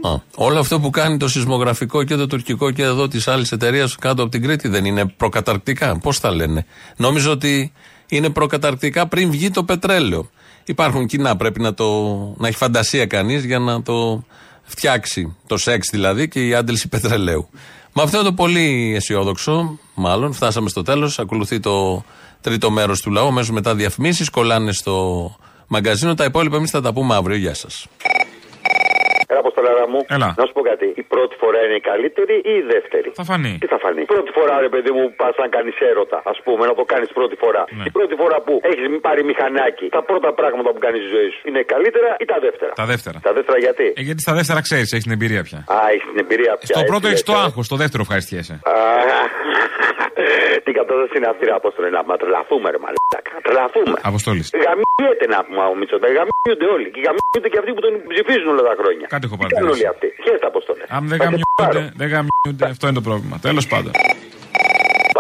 [0.03, 3.97] Α, όλο αυτό που κάνει το σεισμογραφικό και το τουρκικό και εδώ της άλλης εταιρείας
[3.97, 7.73] κάτω από την Κρήτη δεν είναι προκαταρκτικά; Πώς τα λένε; Νόμιζω ότι
[8.09, 10.31] είναι προκαταρκτικά πριν βγει το πετρέλαιο.
[10.65, 11.87] Υπάρχουν κοινά, πρέπει να, το,
[12.37, 14.25] να έχει φαντασία κανείς για να το
[14.63, 15.37] φτιάξει.
[15.47, 17.49] Το σεξ δηλαδή και η άντληση πετρελαίου.
[17.93, 21.19] Με αυτό το πολύ αισιόδοξο, μάλλον, φτάσαμε στο τέλος.
[21.19, 22.05] Ακολουθεί το
[22.41, 23.27] τρίτο μέρος του λαού.
[23.27, 25.37] Αμέσως μετά διαφημίσεις, κολλάνε στο
[25.67, 26.15] μαγκαζίνο.
[26.15, 27.37] Τα υπόλοιπα εμείς θα τα πούμε αύριο.
[27.37, 27.87] Γεια σας.
[29.71, 30.01] Έλα, Αποστολάρα μου.
[30.17, 30.29] Έλα.
[30.41, 30.87] Να σου πω κάτι.
[31.03, 33.55] Η πρώτη φορά είναι η καλύτερη ή η δεύτερη; Θα φανεί.
[33.63, 36.75] Τι θα φανεί; Πρώτη φορά, ρε παιδί μου, πας να κάνεις έρωτα, ας πούμε, να
[36.81, 37.63] το κάνεις πρώτη φορά.
[37.79, 37.85] Ναι.
[37.89, 41.41] Η πρώτη φορά που έχεις πάρει μηχανάκι, τα πρώτα πράγματα που κάνεις στη ζωή σου
[41.49, 43.19] είναι καλύτερα ή τα δεύτερα; Τα δεύτερα.
[43.29, 45.61] Τα δεύτερα γιατί; Ε, γιατί στα δεύτερα ξέρεις, έχεις την εμπειρία πια.
[45.75, 46.69] Α, έχεις την εμπειρία πια.
[46.73, 47.29] Στο έτσι, πρώτο έχει έτσι.
[47.31, 48.55] το άγχος, στο δεύτερο ευχαριστιέσαι.
[50.51, 53.33] Α, Τι κατάσταση είναι αυτή, ρε Απόστολε, να μα τρελαθούμε, ρε μαλάκα.
[53.47, 53.97] Τρελαθούμε.
[54.11, 54.47] Αποστόλης.
[54.67, 56.89] Γαμιέται να πούμε ο Μητσοτάκη, γαμιούνται όλοι.
[56.95, 59.07] Και γαμιούνται και αυτοί που τον ψηφίζουν όλα τα χρόνια.
[59.15, 59.93] Κάτι έχω Τι κάνουν όλοι παρατηρήσει.
[59.95, 60.83] αυτοί; Χαίρετα, Απόστολε.
[60.97, 63.37] Αν δεν γαμιούνται, δεν γαμιούνται, αυτό είναι το πρόβλημα.
[63.49, 63.93] Τέλος πάντων.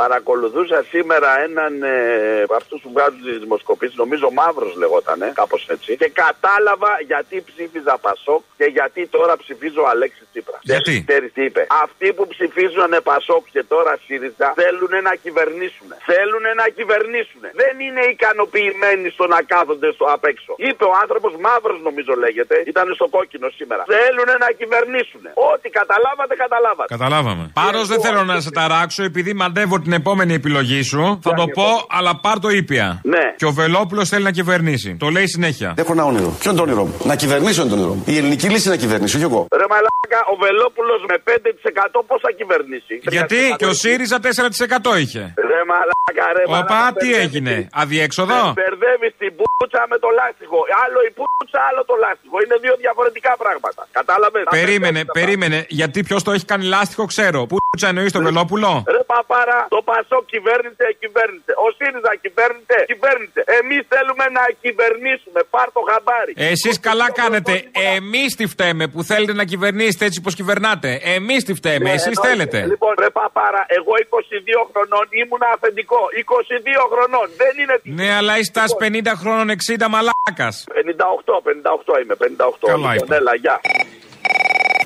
[0.02, 5.90] Παρακολουθούσα σήμερα έναν ε, από αυτούς που βγάζουν τις δημοσκοπήσεις, νομίζω Μαύρος λεγότανε, κάπως έτσι.
[6.00, 10.60] Και κατάλαβα γιατί ψήφιζα Πασόκ και γιατί τώρα ψηφίζω Αλέξη Τσίπρας.
[10.70, 11.62] Γιατί; Ξέρεις τι είπε.
[11.84, 15.88] Αυτοί που ψηφίζουν Πασόκ και τώρα ΣΥΡΙΖΑ θέλουν να κυβερνήσουν.
[16.10, 17.42] Θέλουν να κυβερνήσουν.
[17.62, 20.52] Δεν είναι ικανοποιημένοι στο να κάθονται στο απ' έξω.
[20.68, 23.82] Είπε ο άνθρωπος Μαύρος, νομίζω λέγεται, ήταν στο κόκκινο σήμερα.
[23.96, 25.22] Θέλουν να κυβερνήσουν.
[25.50, 26.88] Ό,τι καταλάβατε, καταλάβατε.
[26.96, 27.44] Καταλάβαμε.
[27.62, 31.18] Πάρος δεν θέλω να σε ταράξω επειδή μαντεύω την επόμενη επιλογή σου.
[31.22, 33.00] Θα το πω, αλλά πάρ το ήπια.
[33.04, 33.34] Ναι.
[33.36, 34.96] Και ο Βελόπουλος θέλει να κυβερνήσει.
[34.98, 35.74] Το λέει συνέχεια.
[35.76, 36.36] Έχω ένα όνειρο.
[36.40, 38.04] Ποιο είναι το όνειρό μου; Να κυβερνήσω είναι το όνειρό μου.
[38.06, 39.46] Η ελληνική λύση είναι να κυβερνήσω, όχι εγώ.
[39.60, 45.34] Ρε μαλάκα, ο Βελόπουλος με 5% πώς θα κυβερνήσει; Γιατί και ο ΣΥΡΙΖΑ 4% είχε.
[45.60, 50.08] Ρε μαλάκα, ρε Οπα, μαλάκα, τι μπερδεύεις έγινε, την- αδιέξοδο; Μπερδεύεις την πούτσα με το
[50.18, 50.58] λάστιχο.
[50.84, 52.36] Άλλο η πούτσα, άλλο το λάστιχο.
[52.44, 53.82] Είναι δύο διαφορετικά πράγματα.
[53.98, 55.58] Κατάλαβες; Περίμενε, περίμενε.
[55.80, 57.38] Γιατί ποιος το έχει κάνει λάστιχο, ξέρω.
[57.50, 58.70] Πού τσα εννοείς τον Βελόπουλο.
[58.96, 61.52] Ρε παπάρα, το Πασό κυβέρνησε, κυβέρνησε.
[61.64, 63.40] Ο ΣΥΡΙΖΑ κυβέρνησε, κυβέρνησε.
[63.60, 65.40] Εμείς θέλουμε να κυβερνήσουμε.
[65.54, 66.32] Πάρ το χαμπάρι.
[66.52, 67.52] Εσείς καλά κάνετε.
[67.96, 70.90] Εμείς τι φταίμε που θέλετε να κυβερνήσετε έτσι όπω κυβερνάτε.
[71.16, 71.84] Εμείς τι φταίμε.
[71.88, 72.28] Ναι, Εσείς εννοείται.
[72.28, 72.58] θέλετε.
[72.72, 75.98] Λοιπόν, ρε παπάρα, εγώ 22 χρονών ήμουν αφεντικό.
[76.14, 77.26] 22 χρονών.
[77.42, 77.90] Δεν είναι τι.
[77.90, 80.54] Ναι, αλλά είστε 50 χρόνων 60 μαλάκας.
[80.68, 82.68] 58, 58 είμαι, 58.
[82.72, 83.16] Καλά λοιπόν, είπα.
[83.16, 83.60] έλα, γεια.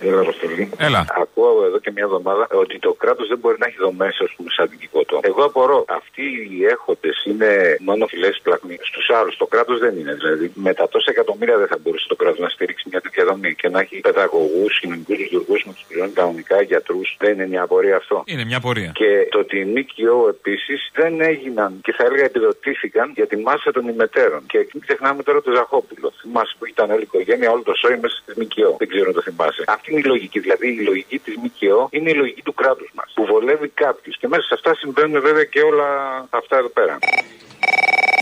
[0.08, 0.70] Έλα, Αποστολή.
[0.78, 1.06] Έλα.
[1.22, 4.50] Ακούω εδώ και μια εβδομάδα ότι το κράτος δεν μπορεί να έχει δομές, ας πούμε,
[4.56, 5.20] σαν την Κικότο.
[5.22, 5.84] Εγώ απορώ.
[5.88, 8.76] Αυτοί οι έχοντες είναι μόνο φυλέ πλακμοί.
[8.82, 10.14] Στους άλλους το κράτος δεν είναι.
[10.14, 13.54] Δηλαδή, με τα τόσα εκατομμύρια δεν θα μπορούσε το κράτος να στηρίξει μια τέτοια δομή
[13.54, 17.16] και να έχει παιδαγωγούς, κοινωνικούς λειτουργούς με τους πληρώνει κανονικά γιατρούς.
[17.18, 18.22] Δεν είναι μια απορία αυτό.
[18.26, 18.90] Είναι μια πορεία.
[18.94, 23.72] Και το ότι οι ΜΚΟ επίσης δεν έγιναν και θα έλεγα επιδοτήθηκαν για τη μάσα
[23.72, 24.42] των ημετέρων.
[24.46, 26.12] Και μην ξεχνάμε τώρα το Ζαχόπουλο.
[26.20, 28.76] Θυμάσαι που ήταν όλη η οικογένεια, όλο το σόι μέσα στη ΜΚΟ.
[28.78, 29.64] Δεν ξέρω αν το θυμάσαι.
[29.66, 30.38] Αυτή είναι η λογική.
[30.38, 33.08] Δηλαδή η λογική της ΜΚΟ είναι η λογική του κράτους μας.
[33.14, 34.14] Που βολεύει κάποιους.
[34.18, 35.88] Και μέσα σε αυτά συμβαίνουν βέβαια και όλα
[36.30, 36.98] αυτά εδώ πέρα.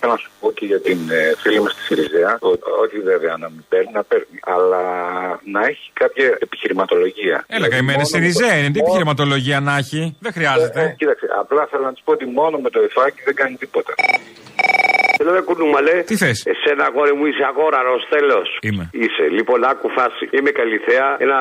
[0.01, 3.37] Θέλω να σου πω και για την ε, φίλη μας τη Σιριζέα, ότι όχι βέβαια
[3.37, 4.83] να μην παίρνει, να παίρνει, αλλά
[5.45, 7.45] να έχει κάποια επιχειρηματολογία.
[7.49, 8.71] Έλα, καημένε στη Ριζέ είναι.
[8.71, 10.17] Τι επιχειρηματολογία να έχει.
[10.21, 10.81] Δεν χρειάζεται.
[10.83, 13.95] Ε, κοίταξε, απλά θέλω να του πω ότι μόνο με το εφάκι δεν κάνει τίποτα.
[15.29, 15.95] Έλα, κουνούμαλε.
[16.11, 18.59] Τι θες; Εσένα, αγόρι μου, είσαι αγόραρος, τέλος.
[18.63, 18.85] Είμαι.
[18.93, 19.25] Είσαι.
[19.39, 20.25] Λοιπόν, άκου φάση.
[20.37, 21.07] Είμαι καλυθέα.
[21.27, 21.39] Ένα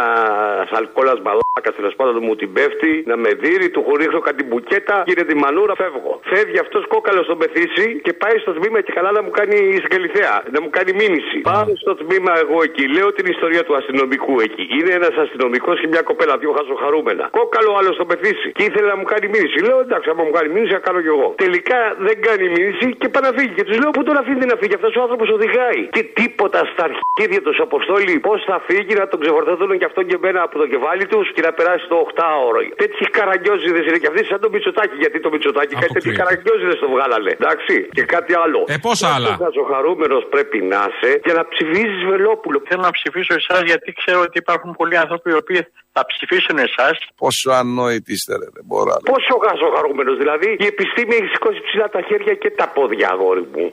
[0.80, 2.94] αλκόλα μπαλάκας τέλος πάντων μου την πέφτει.
[3.10, 4.96] Να με δίνει, του ρίχνω κάτι μπουκέτα.
[5.06, 6.14] Κύριε τη μανούρα, φεύγω.
[6.32, 9.92] Φεύγει αυτός κόκαλος στον πεθύση και πάει στο τμήμα και καλά να μου κάνει στην
[9.96, 10.34] καλυθέα.
[10.56, 11.38] Να μου κάνει μήνυση.
[11.50, 12.84] Πάω στο τμήμα εγώ εκεί.
[12.96, 14.64] Λέω την ιστορία του αστυνομικού εκεί.
[14.78, 17.26] Είναι ένας αστυνομικός και μια κοπέλα, δύο χαζοχαρούμενα.
[17.40, 18.48] Κόκαλο άλλο στον πεθύση.
[18.56, 19.58] Και ήθελε να μου κάνει μήνυση.
[19.68, 21.28] Λέω εντάξει, άμα μου κάνει μήνυση, θα κάνω κι εγώ.
[21.44, 23.54] Τελικά δεν κάνει μήνυση και πάει να φύγει.
[23.58, 24.76] Και του λέω πού τον αφήνει να φύγει.
[24.80, 25.82] Αυτός ο άνθρωπος οδηγάει.
[25.98, 28.14] Και τίποτα στα αρχίδια τους αποστόλη.
[28.28, 31.42] Πώς θα φύγει να τον ξεφορτωθούν και αυτόν και μένα από το κεφάλι τους και
[31.48, 32.60] να περάσει το 8ωρο.
[32.84, 34.96] Τέτοιοι καραγκιόζιδε είναι και αυτοί σαν το Μητσοτάκι.
[35.04, 37.32] Γιατί το Μητσοτάκι κάτι τέτοιοι καραγκιόζιδε το βγάλανε.
[37.40, 37.76] Εντάξει.
[37.98, 38.60] Και κάτι άλλο.
[38.74, 39.32] Ε, πόσα άλλα;
[39.64, 42.58] Ο χαρούμενος πρέπει να είσαι για να ψηφίζεις Βελόπουλο.
[42.68, 45.60] Θέλω να ψηφίσω εσάς γιατί ξέρω ότι υπάρχουν πολλοί άνθρωποι οι οποίοι
[45.96, 46.96] θα ψηφίσουν εσάς.
[47.24, 48.92] Πόσο ανόητοι είστε, ρε, δεν μπορώ.
[48.96, 49.06] άλλο.
[49.14, 49.34] Πόσο
[49.76, 53.66] χαρούμενο, δηλαδή η επιστήμη έχει σηκώσει ψηλά τα χέρια και τα πόδια, αγόρι μου.